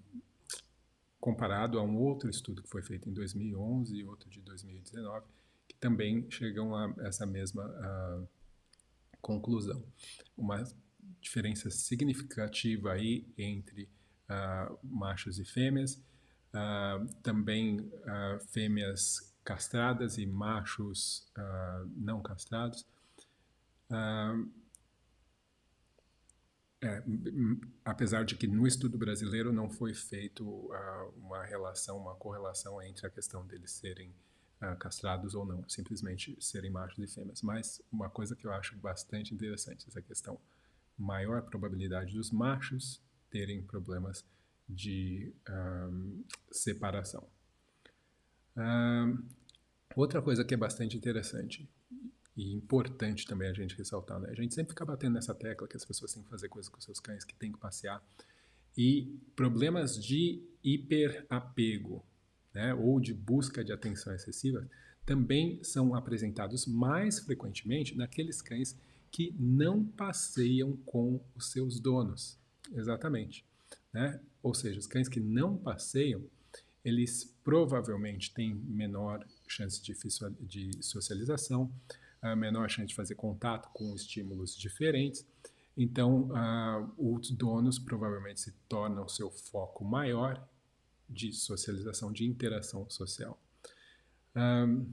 comparado 1.19 1.79
a 1.79 1.83
um 1.83 1.97
outro 1.97 2.29
estudo 2.29 2.61
que 2.61 2.69
foi 2.69 2.81
feito 2.81 3.09
em 3.09 3.13
2011 3.13 3.95
e 3.95 4.03
outro 4.03 4.29
de 4.29 4.41
2019, 4.41 5.25
que 5.67 5.75
também 5.75 6.29
chegam 6.29 6.75
a 6.75 6.93
essa 6.99 7.25
mesma 7.25 7.65
uh, 7.65 8.27
Conclusão: 9.25 9.83
uma 10.37 10.63
diferença 11.25 11.71
significativa 11.71 12.93
aí 12.93 13.27
entre 13.35 13.89
uh, 14.29 14.77
machos 14.83 15.39
e 15.39 15.43
fêmeas, 15.43 15.95
uh, 16.53 17.05
também 17.23 17.79
uh, 17.79 18.39
fêmeas 18.51 19.33
castradas 19.43 20.17
e 20.17 20.25
machos 20.25 21.31
não 21.95 22.19
castrados. 22.19 22.83
É, 26.81 27.03
apesar 27.83 28.25
de 28.25 28.35
que 28.35 28.47
no 28.47 28.65
estudo 28.65 28.97
brasileiro 28.97 29.53
não 29.53 29.69
foi 29.69 29.93
feito 29.93 30.43
uma 31.15 31.43
relação, 31.43 31.99
uma 31.99 32.15
correlação 32.15 32.81
entre 32.81 33.05
a 33.05 33.09
questão 33.11 33.45
deles 33.45 33.69
serem 33.69 34.11
castrados 34.79 35.35
ou 35.35 35.45
não, 35.45 35.69
simplesmente 35.69 36.35
serem 36.41 36.71
machos 36.71 36.97
e 36.97 37.13
fêmeas. 37.13 37.43
Mas 37.43 37.79
uma 37.91 38.09
coisa 38.09 38.35
que 38.35 38.47
eu 38.47 38.51
acho 38.51 38.75
bastante 38.77 39.31
interessante, 39.31 39.87
essa 39.87 40.01
questão 40.01 40.39
maior 40.97 41.41
probabilidade 41.43 42.13
dos 42.13 42.31
machos 42.31 43.01
terem 43.29 43.61
problemas 43.61 44.25
de 44.67 45.33
um, 45.49 46.23
separação. 46.51 47.27
Um, 48.57 49.23
outra 49.95 50.21
coisa 50.21 50.43
que 50.43 50.53
é 50.53 50.57
bastante 50.57 50.97
interessante 50.97 51.69
e 52.35 52.53
importante 52.53 53.25
também 53.25 53.49
a 53.49 53.53
gente 53.53 53.77
ressaltar, 53.77 54.19
né? 54.19 54.29
A 54.29 54.35
gente 54.35 54.53
sempre 54.53 54.71
fica 54.71 54.85
batendo 54.85 55.13
nessa 55.13 55.33
tecla 55.33 55.67
que 55.67 55.77
as 55.77 55.85
pessoas 55.85 56.13
têm 56.13 56.23
que 56.23 56.29
fazer 56.29 56.49
coisas 56.49 56.69
com 56.69 56.81
seus 56.81 56.99
cães, 56.99 57.23
que 57.23 57.35
têm 57.35 57.51
que 57.51 57.59
passear. 57.59 58.03
E 58.77 59.17
problemas 59.35 59.97
de 60.03 60.43
hiperapego, 60.63 62.05
né, 62.53 62.73
ou 62.73 62.99
de 62.99 63.13
busca 63.13 63.63
de 63.63 63.71
atenção 63.71 64.13
excessiva, 64.13 64.67
também 65.05 65.63
são 65.63 65.95
apresentados 65.95 66.65
mais 66.65 67.19
frequentemente 67.19 67.95
naqueles 67.95 68.41
cães 68.41 68.77
que 69.15 69.33
não 69.39 69.81
passeiam 69.81 70.75
com 70.85 71.21
os 71.37 71.49
seus 71.49 71.79
donos. 71.79 72.37
Exatamente. 72.73 73.45
Né? 73.93 74.19
Ou 74.43 74.53
seja, 74.53 74.77
os 74.77 74.87
cães 74.87 75.07
que 75.07 75.21
não 75.21 75.55
passeiam, 75.55 76.21
eles 76.83 77.33
provavelmente 77.41 78.33
têm 78.33 78.53
menor 78.53 79.25
chance 79.47 79.81
de, 79.81 80.83
socialização, 80.83 81.71
menor 82.35 82.69
chance 82.69 82.89
de 82.89 82.93
fazer 82.93 83.15
contato 83.15 83.69
com 83.71 83.95
estímulos 83.95 84.53
diferentes. 84.53 85.25
Então, 85.77 86.29
uh, 86.31 86.93
os 86.97 87.31
donos 87.31 87.79
provavelmente 87.79 88.41
se 88.41 88.51
tornam 88.67 89.07
seu 89.07 89.31
foco 89.31 89.85
maior 89.85 90.45
de 91.09 91.31
socialização, 91.31 92.11
de 92.11 92.25
interação 92.25 92.85
social. 92.89 93.41
Um, 94.35 94.85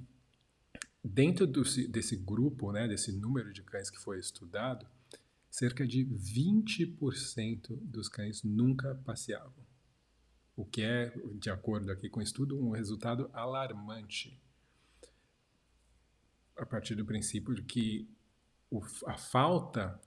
Dentro 1.05 1.47
do, 1.47 1.63
desse 1.89 2.17
grupo, 2.17 2.71
né, 2.71 2.87
desse 2.87 3.11
número 3.13 3.53
de 3.53 3.63
cães 3.63 3.91
que 3.91 3.99
foi 3.99 4.19
estudado, 4.19 4.87
cerca 5.51 5.87
de 5.87 6.05
20% 6.05 7.77
dos 7.83 8.09
cães 8.09 8.43
nunca 8.43 8.95
passeavam. 9.05 9.53
O 10.55 10.65
que 10.65 10.83
é, 10.83 11.13
de 11.35 11.51
acordo 11.51 11.91
aqui 11.91 12.09
com 12.09 12.21
o 12.21 12.23
estudo, 12.23 12.59
um 12.59 12.71
resultado 12.71 13.29
alarmante. 13.33 14.41
A 16.57 16.65
partir 16.65 16.95
do 16.95 17.05
princípio 17.05 17.55
de 17.55 17.63
que 17.63 18.09
o, 18.71 18.81
a 19.07 19.19
falta 19.19 20.01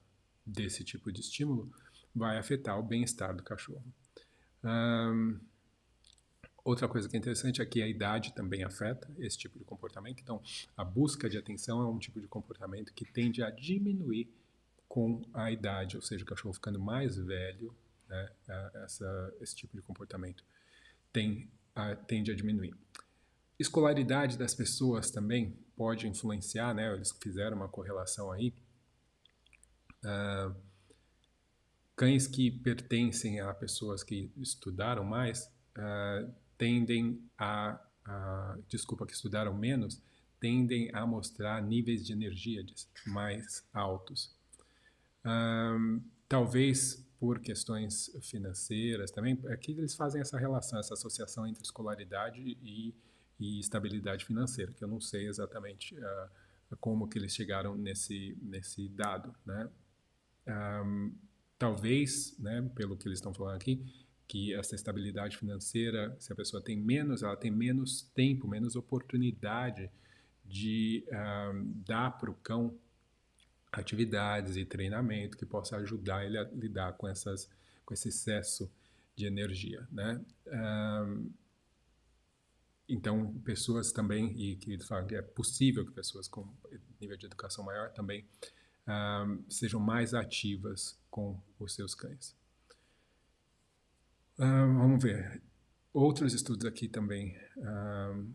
desse 0.45 0.83
tipo 0.83 1.11
de 1.11 1.21
estímulo 1.21 1.71
vai 2.13 2.37
afetar 2.37 2.79
o 2.79 2.83
bem-estar 2.83 3.35
do 3.35 3.43
cachorro. 3.43 3.83
Um, 4.63 5.39
Outra 6.65 6.87
coisa 6.87 7.07
que 7.07 7.15
é 7.15 7.19
interessante 7.19 7.61
é 7.61 7.65
que 7.65 7.79
a 7.79 7.87
idade 7.87 8.33
também 8.33 8.63
afeta 8.63 9.07
esse 9.19 9.37
tipo 9.37 9.59
de 9.59 9.63
comportamento. 9.63 10.19
Então, 10.19 10.41
a 10.75 10.83
busca 10.83 11.29
de 11.29 11.37
atenção 11.37 11.79
é 11.79 11.87
um 11.87 11.99
tipo 11.99 12.19
de 12.19 12.27
comportamento 12.27 12.91
que 12.91 13.05
tende 13.05 13.43
a 13.43 13.51
diminuir 13.51 14.27
com 14.89 15.21
a 15.31 15.51
idade, 15.51 15.95
ou 15.95 16.01
seja, 16.01 16.23
o 16.23 16.27
cachorro 16.27 16.55
ficando 16.55 16.79
mais 16.79 17.17
velho, 17.17 17.71
né, 18.09 18.31
essa, 18.83 19.33
esse 19.39 19.55
tipo 19.55 19.75
de 19.75 19.83
comportamento 19.83 20.43
tem, 21.13 21.47
a, 21.75 21.95
tende 21.95 22.31
a 22.31 22.35
diminuir. 22.35 22.73
Escolaridade 23.59 24.35
das 24.35 24.55
pessoas 24.55 25.11
também 25.11 25.55
pode 25.75 26.07
influenciar, 26.07 26.73
né? 26.73 26.91
Eles 26.93 27.11
fizeram 27.21 27.57
uma 27.57 27.69
correlação 27.69 28.31
aí. 28.31 28.51
Uh, 30.03 30.55
cães 31.95 32.25
que 32.25 32.49
pertencem 32.49 33.39
a 33.39 33.53
pessoas 33.53 34.03
que 34.03 34.31
estudaram 34.35 35.03
mais 35.03 35.45
uh, 35.77 36.33
tendem 36.57 37.21
a, 37.37 37.79
a, 38.05 38.57
desculpa, 38.67 39.05
que 39.05 39.13
estudaram 39.13 39.53
menos, 39.53 40.01
tendem 40.39 40.89
a 40.93 41.05
mostrar 41.05 41.61
níveis 41.61 42.05
de 42.05 42.13
energia 42.13 42.65
mais 43.07 43.67
altos. 43.73 44.35
Um, 45.25 46.01
talvez 46.27 47.03
por 47.19 47.39
questões 47.39 48.11
financeiras 48.21 49.09
também, 49.11 49.39
aqui 49.47 49.71
é 49.71 49.77
eles 49.77 49.95
fazem 49.95 50.21
essa 50.21 50.37
relação, 50.37 50.79
essa 50.79 50.93
associação 50.93 51.47
entre 51.47 51.63
escolaridade 51.63 52.39
e, 52.61 52.93
e 53.39 53.59
estabilidade 53.59 54.25
financeira, 54.25 54.71
que 54.73 54.83
eu 54.83 54.87
não 54.87 54.99
sei 55.01 55.27
exatamente 55.27 55.95
uh, 55.95 56.77
como 56.79 57.07
que 57.07 57.17
eles 57.17 57.33
chegaram 57.33 57.75
nesse, 57.75 58.37
nesse 58.41 58.89
dado, 58.89 59.33
né? 59.45 59.69
Um, 60.47 61.15
talvez, 61.57 62.37
né, 62.37 62.61
pelo 62.75 62.97
que 62.97 63.07
eles 63.07 63.17
estão 63.17 63.33
falando 63.33 63.55
aqui, 63.55 64.04
que 64.27 64.53
essa 64.53 64.75
estabilidade 64.75 65.37
financeira, 65.37 66.15
se 66.19 66.31
a 66.33 66.35
pessoa 66.35 66.61
tem 66.61 66.77
menos, 66.77 67.23
ela 67.23 67.35
tem 67.35 67.51
menos 67.51 68.01
tempo, 68.13 68.47
menos 68.47 68.75
oportunidade 68.75 69.89
de 70.43 71.05
uh, 71.07 71.63
dar 71.85 72.11
para 72.11 72.29
o 72.29 72.33
cão 72.35 72.77
atividades 73.71 74.55
e 74.55 74.65
treinamento 74.65 75.37
que 75.37 75.45
possa 75.45 75.77
ajudar 75.77 76.25
ele 76.25 76.37
a 76.37 76.43
lidar 76.43 76.93
com, 76.93 77.07
essas, 77.07 77.49
com 77.85 77.93
esse 77.93 78.09
excesso 78.09 78.71
de 79.15 79.25
energia, 79.25 79.87
né? 79.91 80.21
Um, 80.47 81.31
então, 82.87 83.33
pessoas 83.43 83.91
também, 83.91 84.31
e 84.39 84.55
que 84.57 84.77
falam 84.79 85.07
que 85.07 85.15
é 85.15 85.21
possível 85.21 85.85
que 85.85 85.91
pessoas 85.91 86.27
com 86.27 86.47
nível 87.01 87.17
de 87.17 87.25
educação 87.25 87.65
maior 87.65 87.91
também 87.91 88.25
um, 88.87 89.43
sejam 89.49 89.79
mais 89.79 90.13
ativas 90.13 90.97
com 91.09 91.39
os 91.59 91.73
seus 91.73 91.95
cães. 91.95 92.35
Uh, 94.37 94.77
vamos 94.77 95.03
ver. 95.03 95.41
Outros 95.93 96.33
estudos 96.33 96.65
aqui 96.65 96.89
também 96.89 97.37
uh, 97.57 98.33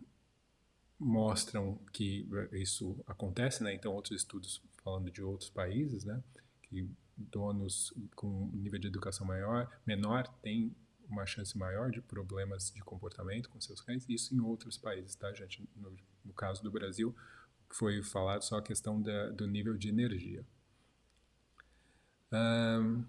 mostram 0.99 1.79
que 1.93 2.27
isso 2.53 2.99
acontece, 3.05 3.63
né? 3.63 3.73
Então, 3.73 3.93
outros 3.93 4.21
estudos 4.21 4.61
falando 4.83 5.11
de 5.11 5.21
outros 5.21 5.49
países, 5.49 6.03
né? 6.03 6.23
Que 6.63 6.89
donos 7.15 7.93
com 8.15 8.49
nível 8.53 8.79
de 8.79 8.87
educação 8.87 9.27
maior, 9.27 9.69
menor 9.85 10.27
têm 10.41 10.75
uma 11.07 11.25
chance 11.25 11.57
maior 11.57 11.91
de 11.91 12.01
problemas 12.01 12.71
de 12.71 12.81
comportamento 12.81 13.49
com 13.49 13.59
seus 13.59 13.81
cães. 13.81 14.05
Isso 14.07 14.33
em 14.33 14.39
outros 14.39 14.77
países, 14.77 15.13
tá, 15.15 15.31
gente? 15.33 15.67
No, 15.75 15.95
no 16.25 16.33
caso 16.33 16.63
do 16.63 16.71
Brasil, 16.71 17.15
foi 17.69 18.01
falado 18.01 18.43
só 18.43 18.57
a 18.57 18.61
questão 18.61 19.01
da, 19.01 19.29
do 19.29 19.45
nível 19.45 19.77
de 19.77 19.89
energia. 19.89 20.45
Um, 22.31 23.03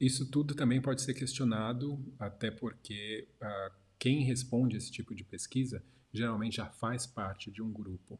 isso 0.00 0.30
tudo 0.30 0.54
também 0.54 0.80
pode 0.80 1.02
ser 1.02 1.12
questionado, 1.14 2.02
até 2.18 2.50
porque 2.50 3.28
uh, 3.40 3.74
quem 3.98 4.24
responde 4.24 4.76
esse 4.76 4.90
tipo 4.90 5.14
de 5.14 5.22
pesquisa 5.22 5.82
geralmente 6.12 6.56
já 6.56 6.66
faz 6.66 7.06
parte 7.06 7.50
de 7.50 7.62
um 7.62 7.70
grupo. 7.70 8.18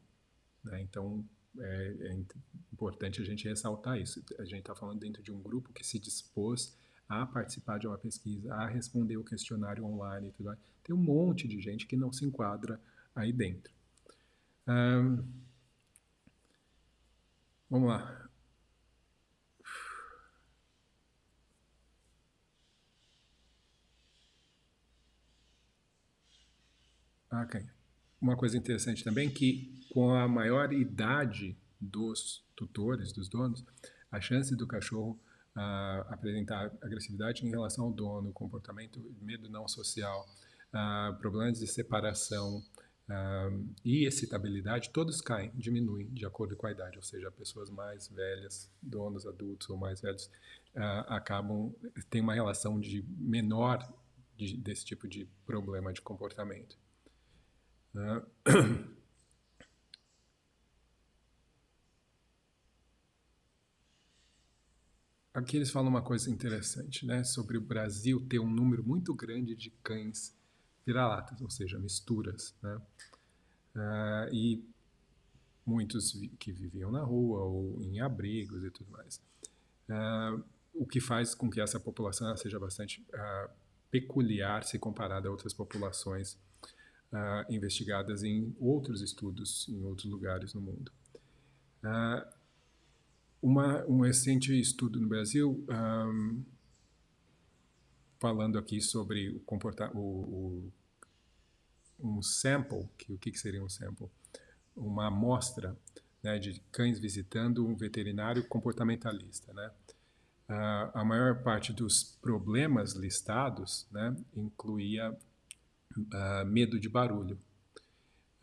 Né? 0.63 0.81
Então, 0.81 1.25
é, 1.59 1.95
é, 2.01 2.23
importante 2.71 3.21
a 3.21 3.25
gente 3.25 3.47
ressaltar 3.47 3.99
isso. 3.99 4.23
A 4.39 4.45
gente 4.45 4.59
está 4.59 4.75
falando 4.75 4.99
dentro 4.99 5.21
de 5.21 5.31
um 5.31 5.41
grupo 5.41 5.73
que 5.73 5.85
se 5.85 5.99
dispôs 5.99 6.77
a 7.09 7.25
participar 7.25 7.77
de 7.77 7.87
uma 7.87 7.97
pesquisa, 7.97 8.53
a 8.53 8.67
responder 8.67 9.17
o 9.17 9.23
questionário 9.23 9.83
online 9.83 10.29
e 10.29 10.31
tudo 10.31 10.45
mais. 10.45 10.59
Tem 10.83 10.95
um 10.95 10.99
monte 10.99 11.47
de 11.47 11.59
gente 11.59 11.85
que 11.85 11.97
não 11.97 12.13
se 12.13 12.23
enquadra 12.23 12.79
aí 13.13 13.33
dentro. 13.33 13.73
Um, 14.67 15.23
vamos 17.69 17.89
lá. 17.89 18.20
Ok. 27.31 27.65
Uma 28.21 28.35
coisa 28.35 28.57
interessante 28.57 29.03
também 29.03 29.29
que 29.29 29.73
com 29.93 30.13
a 30.13 30.27
maior 30.27 30.71
idade 30.73 31.57
dos 31.79 32.43
tutores, 32.55 33.11
dos 33.11 33.27
donos, 33.27 33.65
a 34.11 34.19
chance 34.19 34.55
do 34.55 34.67
cachorro 34.67 35.19
uh, 35.55 36.13
apresentar 36.13 36.71
agressividade 36.81 37.45
em 37.45 37.49
relação 37.49 37.85
ao 37.85 37.91
dono, 37.91 38.31
comportamento, 38.31 39.01
medo 39.21 39.49
não 39.49 39.67
social, 39.67 40.27
uh, 40.73 41.15
problemas 41.17 41.59
de 41.59 41.67
separação 41.67 42.63
uh, 43.09 43.65
e 43.83 44.05
excitabilidade, 44.05 44.89
todos 44.91 45.21
caem, 45.21 45.51
diminuem 45.55 46.07
de 46.09 46.25
acordo 46.25 46.55
com 46.55 46.67
a 46.67 46.71
idade. 46.71 46.97
Ou 46.97 47.03
seja, 47.03 47.31
pessoas 47.31 47.69
mais 47.69 48.07
velhas, 48.07 48.69
donos 48.81 49.25
adultos 49.25 49.69
ou 49.69 49.77
mais 49.77 50.01
velhos, 50.01 50.29
acabam 51.07 51.75
têm 52.09 52.21
uma 52.21 52.33
relação 52.33 52.79
de 52.79 53.03
menor 53.17 53.93
de, 54.37 54.55
desse 54.55 54.85
tipo 54.85 55.05
de 55.05 55.27
problema 55.45 55.91
de 55.91 56.01
comportamento. 56.01 56.77
Né? 57.93 58.21
aqui 65.33 65.57
eles 65.57 65.71
falam 65.71 65.89
uma 65.89 66.01
coisa 66.01 66.29
interessante, 66.29 67.05
né? 67.05 67.23
Sobre 67.23 67.57
o 67.57 67.61
Brasil 67.61 68.25
ter 68.27 68.39
um 68.39 68.49
número 68.49 68.83
muito 68.83 69.13
grande 69.13 69.55
de 69.55 69.69
cães 69.83 70.35
vira-latas, 70.85 71.41
ou 71.41 71.49
seja, 71.49 71.79
misturas, 71.79 72.55
né? 72.61 72.81
Uh, 73.75 74.33
e 74.33 74.65
muitos 75.65 76.11
que 76.39 76.51
viviam 76.51 76.91
na 76.91 77.01
rua 77.01 77.41
ou 77.41 77.81
em 77.81 78.01
abrigos 78.01 78.63
e 78.63 78.71
tudo 78.71 78.91
mais. 78.91 79.21
Uh, 79.89 80.43
o 80.73 80.85
que 80.85 80.99
faz 80.99 81.33
com 81.33 81.49
que 81.49 81.61
essa 81.61 81.79
população 81.79 82.35
seja 82.35 82.59
bastante 82.59 83.05
uh, 83.13 83.49
peculiar 83.89 84.63
se 84.63 84.79
comparada 84.79 85.27
a 85.27 85.31
outras 85.31 85.53
populações 85.53 86.37
investigadas 87.49 88.23
em 88.23 88.55
outros 88.59 89.01
estudos 89.01 89.67
em 89.67 89.83
outros 89.83 90.09
lugares 90.09 90.53
no 90.53 90.61
mundo. 90.61 90.91
Uma, 93.41 93.83
um 93.85 94.01
recente 94.01 94.57
estudo 94.57 94.99
no 94.99 95.07
Brasil 95.07 95.65
um, 95.67 96.43
falando 98.19 98.59
aqui 98.59 98.79
sobre 98.79 99.29
o 99.29 99.39
comportar 99.39 99.91
o, 99.97 99.99
o, 99.99 100.71
um 101.99 102.21
sample, 102.21 102.87
que 102.95 103.11
o 103.11 103.17
que, 103.17 103.31
que 103.31 103.39
seria 103.39 103.63
um 103.63 103.67
sample? 103.67 104.07
Uma 104.75 105.07
amostra 105.07 105.75
né, 106.21 106.37
de 106.37 106.61
cães 106.71 106.99
visitando 106.99 107.65
um 107.65 107.75
veterinário 107.75 108.47
comportamentalista, 108.47 109.51
né? 109.53 109.71
Uh, 110.47 110.91
a 110.93 111.03
maior 111.05 111.41
parte 111.41 111.73
dos 111.73 112.17
problemas 112.21 112.93
listados 112.93 113.87
né, 113.89 114.15
incluía 114.35 115.17
uh, 115.97 116.45
medo 116.45 116.79
de 116.79 116.89
barulho, 116.89 117.39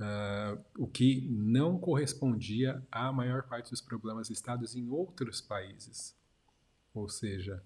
uh, 0.00 0.62
o 0.78 0.86
que 0.86 1.28
não 1.28 1.78
correspondia 1.78 2.82
à 2.90 3.12
maior 3.12 3.44
parte 3.44 3.70
dos 3.70 3.80
problemas 3.80 4.28
listados 4.28 4.74
em 4.74 4.88
outros 4.88 5.40
países. 5.40 6.16
Ou 6.94 7.08
seja, 7.08 7.62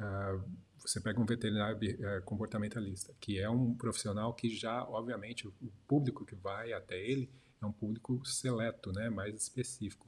uh, 0.00 0.44
você 0.78 1.00
pega 1.00 1.20
um 1.20 1.26
veterinário 1.26 1.78
comportamentalista, 2.24 3.14
que 3.20 3.38
é 3.38 3.48
um 3.48 3.74
profissional 3.74 4.34
que 4.34 4.54
já, 4.54 4.84
obviamente, 4.84 5.48
o 5.48 5.52
público 5.88 6.26
que 6.26 6.34
vai 6.34 6.72
até 6.72 6.98
ele 6.98 7.30
é 7.64 7.66
um 7.66 7.72
público 7.72 8.24
seleto, 8.24 8.92
né, 8.92 9.08
mais 9.08 9.34
específico. 9.34 10.06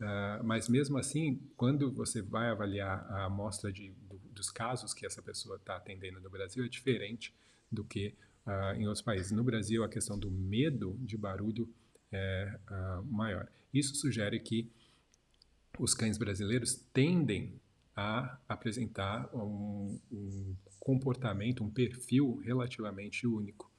Uh, 0.00 0.42
mas 0.42 0.68
mesmo 0.68 0.96
assim, 0.98 1.40
quando 1.56 1.92
você 1.92 2.22
vai 2.22 2.48
avaliar 2.48 3.06
a 3.10 3.24
amostra 3.24 3.70
de, 3.70 3.90
do, 4.08 4.18
dos 4.32 4.50
casos 4.50 4.94
que 4.94 5.04
essa 5.04 5.20
pessoa 5.20 5.56
está 5.56 5.76
atendendo 5.76 6.20
no 6.20 6.30
Brasil, 6.30 6.64
é 6.64 6.68
diferente 6.68 7.34
do 7.70 7.84
que 7.84 8.14
uh, 8.46 8.74
em 8.76 8.86
outros 8.86 9.02
países. 9.02 9.30
No 9.30 9.44
Brasil, 9.44 9.84
a 9.84 9.88
questão 9.88 10.18
do 10.18 10.30
medo 10.30 10.96
de 11.00 11.16
barulho 11.16 11.68
é 12.12 12.58
uh, 12.70 13.04
maior. 13.04 13.48
Isso 13.72 13.94
sugere 13.94 14.40
que 14.40 14.70
os 15.78 15.94
cães 15.94 16.18
brasileiros 16.18 16.74
tendem 16.92 17.60
a 17.96 18.38
apresentar 18.48 19.28
um, 19.34 19.98
um 20.10 20.56
comportamento, 20.78 21.62
um 21.62 21.70
perfil 21.70 22.40
relativamente 22.44 23.26
único. 23.26 23.70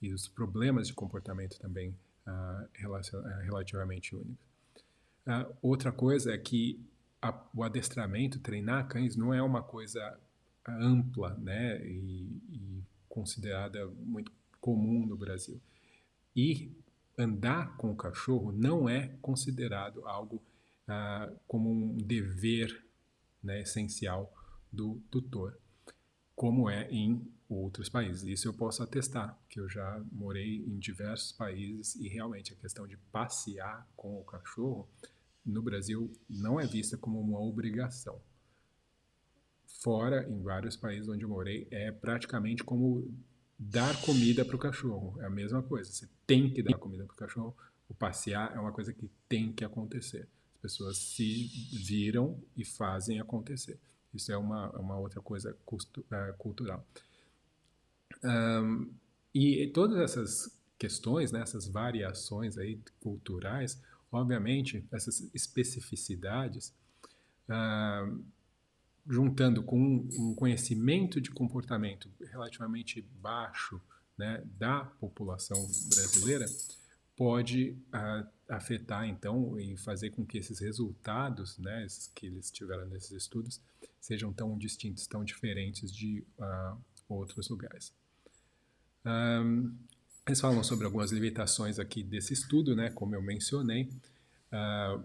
E 0.00 0.12
os 0.12 0.28
problemas 0.28 0.88
de 0.88 0.94
comportamento 0.94 1.58
também 1.58 1.96
uh, 2.26 2.68
relativamente 3.42 4.14
únicos. 4.14 4.52
Outra 5.62 5.92
coisa 5.92 6.32
é 6.32 6.38
que 6.38 6.84
a, 7.20 7.40
o 7.54 7.62
adestramento, 7.62 8.40
treinar 8.40 8.88
cães, 8.88 9.16
não 9.16 9.32
é 9.32 9.40
uma 9.40 9.62
coisa 9.62 10.18
ampla 10.66 11.34
né, 11.38 11.80
e, 11.86 12.40
e 12.50 12.82
considerada 13.12 13.86
muito 13.88 14.32
comum 14.58 15.04
no 15.04 15.18
Brasil. 15.18 15.60
E 16.34 16.74
andar 17.18 17.76
com 17.76 17.92
o 17.92 17.96
cachorro 17.96 18.50
não 18.52 18.88
é 18.88 19.08
considerado 19.20 20.08
algo 20.08 20.42
ah, 20.88 21.30
como 21.46 21.70
um 21.70 21.98
dever 21.98 22.86
né, 23.42 23.60
essencial 23.60 24.32
do 24.72 24.98
tutor, 25.10 25.58
como 26.34 26.70
é 26.70 26.88
em 26.90 27.30
outros 27.50 27.90
países. 27.90 28.22
Isso 28.22 28.48
eu 28.48 28.54
posso 28.54 28.82
atestar, 28.82 29.38
que 29.50 29.60
eu 29.60 29.68
já 29.68 30.02
morei 30.10 30.64
em 30.64 30.78
diversos 30.78 31.32
países 31.32 31.94
e 31.96 32.08
realmente 32.08 32.54
a 32.54 32.56
questão 32.56 32.88
de 32.88 32.96
passear 33.12 33.86
com 33.94 34.18
o 34.18 34.24
cachorro 34.24 34.88
no 35.44 35.60
Brasil 35.60 36.10
não 36.30 36.58
é 36.58 36.66
vista 36.66 36.96
como 36.96 37.20
uma 37.20 37.38
obrigação. 37.38 38.18
Fora, 39.80 40.28
em 40.28 40.42
vários 40.42 40.76
países 40.76 41.08
onde 41.08 41.24
eu 41.24 41.28
morei, 41.28 41.66
é 41.70 41.90
praticamente 41.90 42.62
como 42.62 43.10
dar 43.58 44.00
comida 44.02 44.44
para 44.44 44.56
o 44.56 44.58
cachorro. 44.58 45.20
É 45.20 45.26
a 45.26 45.30
mesma 45.30 45.62
coisa. 45.62 45.90
Você 45.90 46.08
tem 46.26 46.50
que 46.50 46.62
dar 46.62 46.78
comida 46.78 47.04
para 47.04 47.14
o 47.14 47.16
cachorro. 47.16 47.56
O 47.88 47.94
passear 47.94 48.54
é 48.54 48.60
uma 48.60 48.72
coisa 48.72 48.92
que 48.92 49.10
tem 49.28 49.52
que 49.52 49.64
acontecer. 49.64 50.28
As 50.54 50.60
pessoas 50.60 50.98
se 50.98 51.48
viram 51.72 52.40
e 52.56 52.64
fazem 52.64 53.20
acontecer. 53.20 53.78
Isso 54.14 54.30
é 54.30 54.36
uma, 54.36 54.70
uma 54.78 54.98
outra 54.98 55.20
coisa 55.20 55.56
é, 56.10 56.32
cultural. 56.38 56.86
Um, 58.22 58.90
e 59.34 59.66
todas 59.68 59.98
essas 59.98 60.56
questões, 60.78 61.32
né, 61.32 61.40
essas 61.40 61.66
variações 61.66 62.58
aí 62.58 62.78
culturais, 63.00 63.80
obviamente, 64.10 64.84
essas 64.92 65.30
especificidades, 65.32 66.74
uh, 67.48 68.22
juntando 69.06 69.62
com 69.62 70.06
um 70.18 70.34
conhecimento 70.34 71.20
de 71.20 71.30
comportamento 71.30 72.08
relativamente 72.30 73.02
baixo 73.20 73.80
né, 74.16 74.42
da 74.58 74.84
população 74.84 75.58
brasileira, 75.88 76.46
pode 77.16 77.76
uh, 77.88 78.26
afetar 78.48 79.06
então 79.06 79.58
e 79.58 79.76
fazer 79.76 80.10
com 80.10 80.24
que 80.24 80.38
esses 80.38 80.58
resultados 80.60 81.58
né, 81.58 81.86
que 82.14 82.26
eles 82.26 82.50
tiveram 82.50 82.86
nesses 82.86 83.12
estudos 83.12 83.60
sejam 84.00 84.32
tão 84.32 84.56
distintos, 84.56 85.06
tão 85.06 85.24
diferentes 85.24 85.92
de 85.92 86.24
uh, 86.38 86.76
outros 87.08 87.48
lugares. 87.48 87.92
Um, 89.04 89.76
eles 90.26 90.40
falam 90.40 90.62
sobre 90.62 90.84
algumas 90.84 91.10
limitações 91.10 91.78
aqui 91.78 92.02
desse 92.02 92.32
estudo, 92.32 92.76
né, 92.76 92.90
como 92.90 93.14
eu 93.14 93.22
mencionei. 93.22 93.88
Uh, 94.52 95.02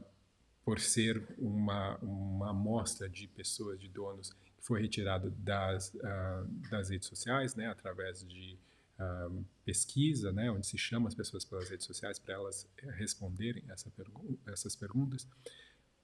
por 0.67 0.81
ser 0.81 1.25
uma, 1.37 1.95
uma 1.99 2.49
amostra 2.49 3.07
de 3.07 3.25
pessoas, 3.25 3.79
de 3.79 3.87
donos, 3.87 4.33
que 4.33 4.51
foi 4.59 4.81
retirado 4.81 5.31
das, 5.31 5.93
uh, 5.93 6.69
das 6.69 6.89
redes 6.89 7.07
sociais, 7.07 7.55
né, 7.55 7.67
através 7.67 8.21
de 8.27 8.59
uh, 8.99 9.45
pesquisa, 9.63 10.29
né, 10.33 10.51
onde 10.51 10.67
se 10.67 10.77
chama 10.77 11.07
as 11.07 11.15
pessoas 11.15 11.45
pelas 11.45 11.69
redes 11.69 11.85
sociais 11.85 12.19
para 12.19 12.33
elas 12.33 12.67
responderem 12.97 13.63
essa 13.69 13.89
pergu 13.91 14.37
essas 14.45 14.75
perguntas. 14.75 15.25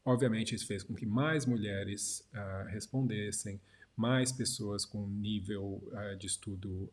Obviamente, 0.06 0.56
isso 0.56 0.66
fez 0.66 0.82
com 0.82 0.96
que 0.96 1.06
mais 1.06 1.46
mulheres 1.46 2.26
uh, 2.34 2.66
respondessem, 2.70 3.60
mais 3.98 4.32
pessoas 4.32 4.86
com 4.86 5.06
nível 5.06 5.84
de 6.18 6.26
estudo 6.26 6.90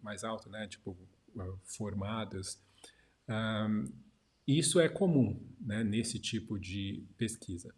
mais 0.00 0.22
alto, 0.22 0.48
né, 0.48 0.68
tipo 0.68 0.96
formadas, 1.64 2.62
um, 3.28 3.84
isso 4.46 4.80
é 4.80 4.88
comum 4.88 5.40
né, 5.60 5.84
nesse 5.84 6.18
tipo 6.18 6.58
de 6.58 7.04
pesquisa. 7.16 7.74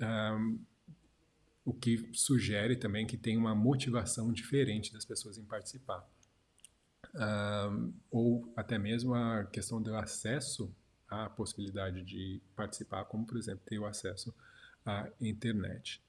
Um, 0.00 0.58
o 1.64 1.72
que 1.72 2.08
sugere 2.12 2.76
também 2.76 3.06
que 3.06 3.16
tem 3.16 3.36
uma 3.36 3.54
motivação 3.54 4.32
diferente 4.32 4.92
das 4.92 5.04
pessoas 5.04 5.38
em 5.38 5.44
participar. 5.44 6.08
Um, 7.14 7.92
ou 8.10 8.52
até 8.56 8.78
mesmo 8.78 9.14
a 9.14 9.44
questão 9.44 9.82
do 9.82 9.94
acesso 9.94 10.74
à 11.08 11.28
possibilidade 11.28 12.02
de 12.02 12.40
participar, 12.54 13.04
como, 13.04 13.26
por 13.26 13.36
exemplo, 13.36 13.62
ter 13.66 13.78
o 13.78 13.86
acesso 13.86 14.34
à 14.84 15.08
internet. 15.20 16.00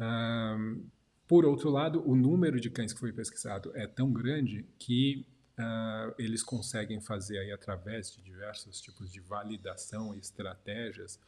Um, 0.00 0.86
por 1.26 1.44
outro 1.44 1.70
lado, 1.70 2.02
o 2.08 2.16
número 2.16 2.58
de 2.58 2.70
cães 2.70 2.92
que 2.92 3.00
foi 3.00 3.12
pesquisado 3.12 3.70
é 3.76 3.86
tão 3.86 4.10
grande 4.12 4.64
que 4.78 5.26
uh, 5.58 6.14
eles 6.18 6.42
conseguem 6.42 7.00
fazer 7.00 7.38
aí 7.38 7.52
através 7.52 8.12
de 8.12 8.22
diversos 8.22 8.80
tipos 8.80 9.12
de 9.12 9.20
validação 9.20 10.14
e 10.14 10.18
estratégias 10.18 11.20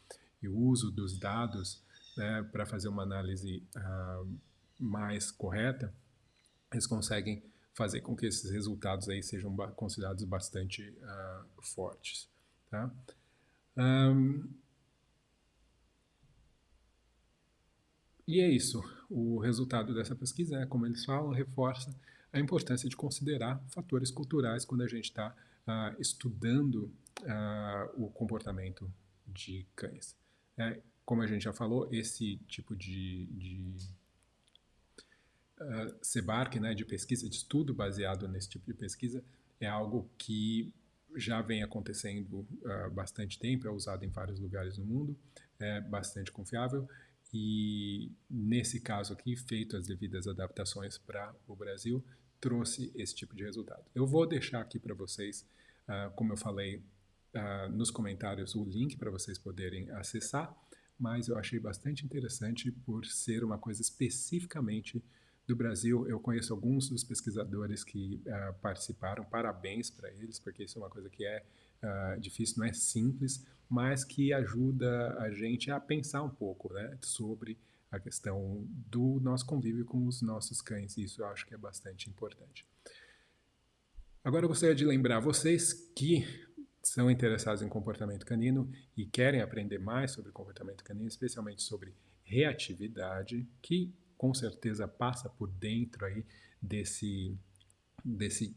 e 0.42 0.48
uso 0.48 0.90
dos 0.90 1.18
dados 1.18 1.82
né, 2.16 2.42
para 2.50 2.64
fazer 2.64 2.88
uma 2.88 3.02
análise 3.02 3.62
uh, 3.76 4.38
mais 4.78 5.30
correta, 5.30 5.92
eles 6.72 6.86
conseguem 6.86 7.42
fazer 7.74 8.00
com 8.00 8.16
que 8.16 8.26
esses 8.26 8.50
resultados 8.50 9.08
aí 9.08 9.22
sejam 9.22 9.54
considerados 9.74 10.24
bastante 10.24 10.82
uh, 10.82 11.62
fortes. 11.62 12.28
Tá? 12.70 12.90
Um, 13.76 14.48
e 18.26 18.40
é 18.40 18.48
isso. 18.48 18.80
O 19.08 19.38
resultado 19.38 19.94
dessa 19.94 20.14
pesquisa 20.14 20.56
é, 20.58 20.66
como 20.66 20.86
eles 20.86 21.04
falam, 21.04 21.30
reforça 21.30 21.94
a 22.32 22.38
importância 22.38 22.88
de 22.88 22.96
considerar 22.96 23.62
fatores 23.68 24.10
culturais 24.10 24.64
quando 24.64 24.82
a 24.82 24.88
gente 24.88 25.04
está 25.04 25.34
uh, 25.66 26.00
estudando 26.00 26.92
uh, 27.22 28.04
o 28.04 28.08
comportamento 28.10 28.90
de 29.26 29.66
cães. 29.74 30.16
É, 30.56 30.80
como 31.04 31.22
a 31.22 31.26
gente 31.26 31.42
já 31.42 31.52
falou, 31.52 31.88
esse 31.92 32.36
tipo 32.46 32.76
de, 32.76 33.26
de 33.26 33.76
uh, 35.60 36.60
né, 36.60 36.74
de 36.74 36.84
pesquisa, 36.84 37.28
de 37.28 37.36
estudo 37.36 37.74
baseado 37.74 38.28
nesse 38.28 38.48
tipo 38.48 38.66
de 38.66 38.74
pesquisa, 38.74 39.22
é 39.60 39.66
algo 39.66 40.08
que 40.16 40.72
já 41.16 41.42
vem 41.42 41.62
acontecendo 41.62 42.46
há 42.64 42.86
uh, 42.86 42.90
bastante 42.90 43.38
tempo, 43.38 43.66
é 43.66 43.70
usado 43.70 44.04
em 44.04 44.08
vários 44.08 44.38
lugares 44.38 44.78
no 44.78 44.84
mundo, 44.84 45.16
é 45.58 45.80
bastante 45.80 46.30
confiável 46.30 46.88
e 47.32 48.10
nesse 48.28 48.80
caso 48.80 49.12
aqui, 49.12 49.36
feito 49.36 49.76
as 49.76 49.86
devidas 49.86 50.26
adaptações 50.26 50.98
para 50.98 51.32
o 51.46 51.54
Brasil, 51.54 52.04
trouxe 52.40 52.90
esse 52.94 53.14
tipo 53.14 53.36
de 53.36 53.44
resultado. 53.44 53.84
Eu 53.94 54.06
vou 54.06 54.26
deixar 54.26 54.60
aqui 54.60 54.78
para 54.78 54.94
vocês, 54.94 55.46
uh, 55.88 56.10
como 56.16 56.32
eu 56.32 56.36
falei 56.36 56.76
uh, 57.34 57.70
nos 57.70 57.90
comentários, 57.90 58.54
o 58.54 58.64
link 58.64 58.96
para 58.96 59.10
vocês 59.10 59.38
poderem 59.38 59.90
acessar, 59.90 60.56
mas 60.98 61.28
eu 61.28 61.38
achei 61.38 61.58
bastante 61.58 62.04
interessante 62.04 62.70
por 62.70 63.04
ser 63.04 63.44
uma 63.44 63.58
coisa 63.58 63.80
especificamente 63.80 65.02
do 65.46 65.56
Brasil. 65.56 66.06
Eu 66.08 66.20
conheço 66.20 66.52
alguns 66.52 66.88
dos 66.88 67.04
pesquisadores 67.04 67.84
que 67.84 68.22
uh, 68.26 68.54
participaram, 68.60 69.24
parabéns 69.24 69.90
para 69.90 70.10
eles, 70.10 70.38
porque 70.38 70.64
isso 70.64 70.78
é 70.78 70.82
uma 70.82 70.90
coisa 70.90 71.08
que 71.08 71.24
é 71.24 71.44
difícil, 72.18 72.56
não 72.58 72.66
é 72.66 72.74
simples, 72.74 73.42
mas 73.66 74.04
que 74.04 74.34
ajuda 74.34 75.16
a 75.18 75.30
gente 75.30 75.70
a 75.70 75.80
pensar 75.80 76.22
um 76.22 76.28
pouco 76.28 76.70
né, 76.74 76.98
sobre 77.00 77.56
a 77.90 77.98
questão 77.98 78.64
do 78.68 79.18
nosso 79.20 79.44
convívio 79.46 79.84
com 79.84 80.06
os 80.06 80.22
nossos 80.22 80.62
cães. 80.62 80.96
Isso 80.96 81.22
eu 81.22 81.26
acho 81.26 81.46
que 81.46 81.54
é 81.54 81.58
bastante 81.58 82.08
importante. 82.08 82.66
Agora 84.22 84.44
eu 84.44 84.48
gostaria 84.48 84.74
de 84.74 84.84
lembrar 84.84 85.20
vocês 85.20 85.72
que 85.94 86.24
são 86.82 87.10
interessados 87.10 87.62
em 87.62 87.68
comportamento 87.68 88.24
canino 88.24 88.70
e 88.96 89.04
querem 89.04 89.40
aprender 89.40 89.78
mais 89.78 90.12
sobre 90.12 90.30
comportamento 90.30 90.84
canino, 90.84 91.08
especialmente 91.08 91.62
sobre 91.62 91.94
reatividade, 92.22 93.46
que 93.60 93.92
com 94.16 94.32
certeza 94.32 94.86
passa 94.86 95.28
por 95.28 95.50
dentro 95.50 96.04
aí 96.04 96.24
desse, 96.60 97.36
desse 98.04 98.54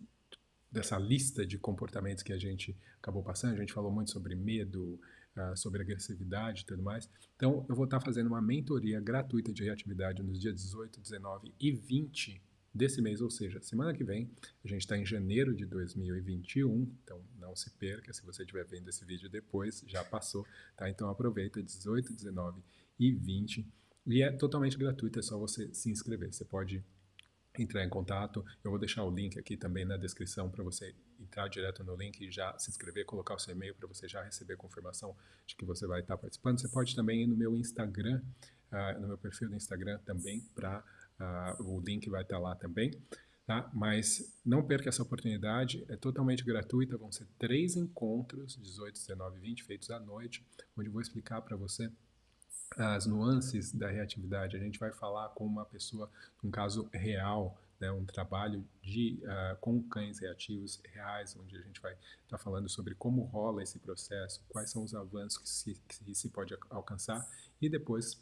dessa 0.74 0.98
lista 0.98 1.46
de 1.46 1.60
comportamentos 1.60 2.24
que 2.24 2.34
a 2.34 2.40
gente 2.40 2.76
acabou 2.98 3.22
passando. 3.22 3.54
A 3.54 3.58
gente 3.58 3.72
falou 3.72 3.92
muito 3.92 4.10
sobre 4.10 4.34
medo, 4.34 5.00
uh, 5.38 5.56
sobre 5.58 5.82
agressividade 5.82 6.62
e 6.62 6.66
tudo 6.66 6.82
mais. 6.82 7.10
Então, 7.36 7.66
eu 7.70 7.76
vou 7.76 7.86
estar 7.86 8.00
fazendo 8.00 8.28
uma 8.28 8.42
mentoria 8.42 9.00
gratuita 9.00 9.52
de 9.52 9.64
reatividade 9.64 10.22
nos 10.22 10.40
dias 10.40 10.56
18, 10.56 11.00
19 11.00 11.54
e 11.60 11.72
20 11.72 12.42
desse 12.74 13.02
mês, 13.02 13.22
ou 13.22 13.30
seja, 13.30 13.62
semana 13.62 13.94
que 13.94 14.04
vem. 14.04 14.30
A 14.64 14.68
gente 14.68 14.82
está 14.82 14.98
em 14.98 15.06
janeiro 15.06 15.56
de 15.56 15.66
2021, 15.66 16.92
então 17.04 17.22
não 17.40 17.56
se 17.56 17.70
perca. 17.72 18.12
Se 18.12 18.26
você 18.26 18.42
estiver 18.42 18.66
vendo 18.66 18.90
esse 18.90 19.06
vídeo 19.06 19.30
depois, 19.30 19.84
já 19.88 20.04
passou, 20.04 20.46
tá? 20.76 20.90
Então 20.90 21.10
aproveita 21.10 21.62
18, 21.62 22.14
19 22.14 22.64
e 23.00 23.12
20 23.12 23.66
e 24.06 24.22
é 24.22 24.32
totalmente 24.32 24.78
gratuito, 24.78 25.20
é 25.20 25.22
só 25.22 25.38
você 25.38 25.74
se 25.74 25.90
inscrever. 25.90 26.34
Você 26.34 26.44
pode 26.44 26.84
entrar 27.62 27.84
em 27.84 27.90
contato. 27.90 28.44
Eu 28.64 28.72
vou 28.72 28.80
deixar 28.80 29.04
o 29.04 29.14
link 29.14 29.38
aqui 29.38 29.56
também 29.56 29.86
na 29.86 29.98
descrição 29.98 30.50
para 30.50 30.64
você 30.64 30.96
entrar 31.20 31.48
direto 31.48 31.84
no 31.84 31.96
link 31.96 32.20
e 32.22 32.32
já 32.32 32.58
se 32.58 32.70
inscrever, 32.70 33.06
colocar 33.06 33.36
o 33.36 33.40
seu 33.40 33.54
e-mail 33.54 33.76
para 33.76 33.88
você 33.88 34.08
já 34.08 34.24
receber 34.24 34.58
confirmação 34.58 35.16
de 35.46 35.56
que 35.56 35.66
você 35.66 35.86
vai 35.86 36.02
estar 36.02 36.18
participando. 36.18 36.60
Você 36.60 36.68
pode 36.68 36.96
também 36.96 37.24
ir 37.24 37.28
no 37.28 37.36
meu 37.36 37.56
Instagram, 37.56 38.22
uh, 38.72 39.00
no 39.00 39.08
meu 39.08 39.18
perfil 39.18 39.50
do 39.50 39.56
Instagram 39.56 40.00
também, 40.00 40.42
para 40.56 40.80
uh, 40.80 40.84
ah, 41.20 41.58
o 41.60 41.80
link 41.80 42.10
vai 42.10 42.24
estar 42.24 42.40
lá 42.40 42.56
também. 42.56 42.92
Tá? 43.46 43.70
Mas 43.74 44.40
não 44.46 44.66
perca 44.66 44.88
essa 44.88 45.04
oportunidade, 45.04 45.86
é 45.90 45.98
totalmente 45.98 46.46
gratuita. 46.46 46.98
Vão 46.98 47.12
ser 47.12 47.28
três 47.38 47.76
encontros, 47.76 48.56
18, 48.56 48.96
19 48.96 49.38
e 49.38 49.42
20, 49.42 49.64
feitos 49.64 49.90
à 49.92 50.00
noite, 50.00 50.46
onde 50.78 50.88
eu 50.88 50.94
vou 50.94 51.02
explicar 51.02 51.42
para 51.42 51.58
você 51.58 51.92
as 52.78 53.06
nuances 53.06 53.72
da 53.72 53.88
reatividade. 53.88 54.56
A 54.56 54.60
gente 54.60 54.80
vai 54.80 54.92
falar 54.92 55.30
com 55.30 55.46
uma 55.46 55.66
pessoa, 55.66 56.10
um 56.44 56.50
caso 56.50 56.90
real, 56.92 57.60
né, 57.80 57.92
um 57.92 58.06
trabalho 58.06 58.66
de, 58.82 59.20
uh, 59.24 59.58
com 59.60 59.82
cães 59.84 60.20
reativos 60.20 60.82
reais, 60.86 61.36
onde 61.36 61.58
a 61.58 61.62
gente 61.62 61.82
vai 61.82 61.94
estar 61.94 62.38
tá 62.38 62.38
falando 62.38 62.70
sobre 62.70 62.96
como 62.96 63.24
rola 63.24 63.62
esse 63.62 63.78
processo, 63.78 64.42
quais 64.48 64.70
são 64.70 64.84
os 64.84 64.96
avanços 64.96 65.38
que 65.38 65.50
se, 65.50 65.82
que 65.88 66.16
se 66.16 66.30
pode 66.30 66.56
alcançar 66.70 67.28
e 67.62 67.70
depois, 67.70 68.20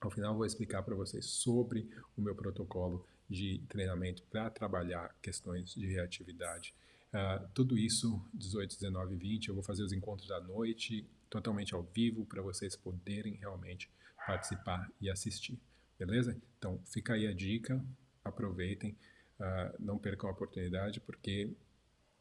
ao 0.00 0.10
final, 0.10 0.34
vou 0.34 0.44
explicar 0.44 0.82
para 0.82 0.94
vocês 0.94 1.24
sobre 1.24 1.88
o 2.16 2.20
meu 2.20 2.34
protocolo 2.34 3.06
de 3.28 3.58
treinamento 3.68 4.22
para 4.24 4.50
trabalhar 4.50 5.16
questões 5.22 5.74
de 5.74 5.86
reatividade. 5.86 6.74
Uh, 7.08 7.48
tudo 7.54 7.78
isso, 7.78 8.20
18, 8.34 8.74
19 8.74 9.14
e 9.14 9.16
20, 9.16 9.48
eu 9.48 9.54
vou 9.54 9.62
fazer 9.62 9.82
os 9.82 9.92
encontros 9.92 10.30
à 10.30 10.40
noite, 10.40 11.08
totalmente 11.34 11.74
ao 11.74 11.82
vivo 11.82 12.24
para 12.24 12.40
vocês 12.40 12.76
poderem 12.76 13.34
realmente 13.34 13.90
participar 14.24 14.88
e 15.00 15.10
assistir, 15.10 15.58
beleza? 15.98 16.40
Então 16.56 16.80
fica 16.86 17.14
aí 17.14 17.26
a 17.26 17.34
dica, 17.34 17.84
aproveitem, 18.24 18.96
uh, 19.40 19.74
não 19.80 19.98
percam 19.98 20.30
a 20.30 20.32
oportunidade 20.32 21.00
porque 21.00 21.52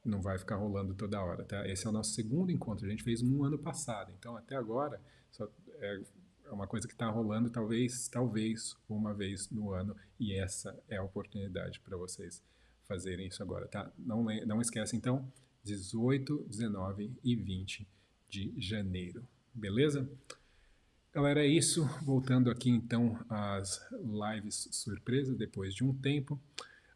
não 0.03 0.19
vai 0.19 0.39
ficar 0.39 0.55
rolando 0.55 0.95
toda 0.95 1.21
hora, 1.21 1.45
tá? 1.45 1.67
Esse 1.67 1.85
é 1.85 1.89
o 1.89 1.93
nosso 1.93 2.11
segundo 2.13 2.51
encontro, 2.51 2.87
a 2.87 2.89
gente 2.89 3.03
fez 3.03 3.21
um 3.21 3.43
ano 3.43 3.59
passado, 3.59 4.11
então 4.17 4.35
até 4.35 4.55
agora 4.55 4.99
só 5.31 5.47
é, 5.75 6.01
é 6.45 6.51
uma 6.51 6.65
coisa 6.65 6.87
que 6.87 6.93
está 6.93 7.07
rolando 7.07 7.51
talvez, 7.51 8.07
talvez 8.07 8.75
uma 8.89 9.13
vez 9.13 9.47
no 9.51 9.71
ano 9.71 9.95
e 10.19 10.33
essa 10.33 10.75
é 10.89 10.97
a 10.97 11.03
oportunidade 11.03 11.79
para 11.81 11.95
vocês 11.95 12.41
fazerem 12.87 13.27
isso 13.27 13.43
agora, 13.43 13.67
tá? 13.67 13.91
Não, 13.95 14.23
não 14.23 14.59
esquece 14.59 14.97
então, 14.97 15.31
18, 15.63 16.45
19 16.49 17.15
e 17.23 17.35
20 17.35 17.87
de 18.33 18.51
janeiro. 18.57 19.23
Beleza? 19.53 20.09
Galera, 21.13 21.45
é 21.45 21.47
isso. 21.47 21.85
Voltando 22.01 22.49
aqui 22.49 22.67
então 22.67 23.23
às 23.29 23.79
lives 23.91 24.67
surpresa 24.71 25.35
depois 25.35 25.75
de 25.75 25.83
um 25.83 25.93
tempo. 25.93 26.41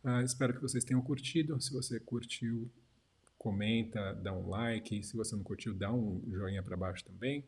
Uh, 0.03 0.21
espero 0.25 0.55
que 0.55 0.61
vocês 0.61 0.83
tenham 0.83 0.99
curtido. 0.99 1.61
Se 1.61 1.71
você 1.71 1.99
curtiu, 1.99 2.67
comenta, 3.37 4.15
dá 4.15 4.33
um 4.33 4.49
like. 4.49 5.03
Se 5.03 5.15
você 5.15 5.35
não 5.35 5.43
curtiu, 5.43 5.75
dá 5.75 5.93
um 5.93 6.23
joinha 6.31 6.63
para 6.63 6.75
baixo 6.75 7.05
também. 7.05 7.45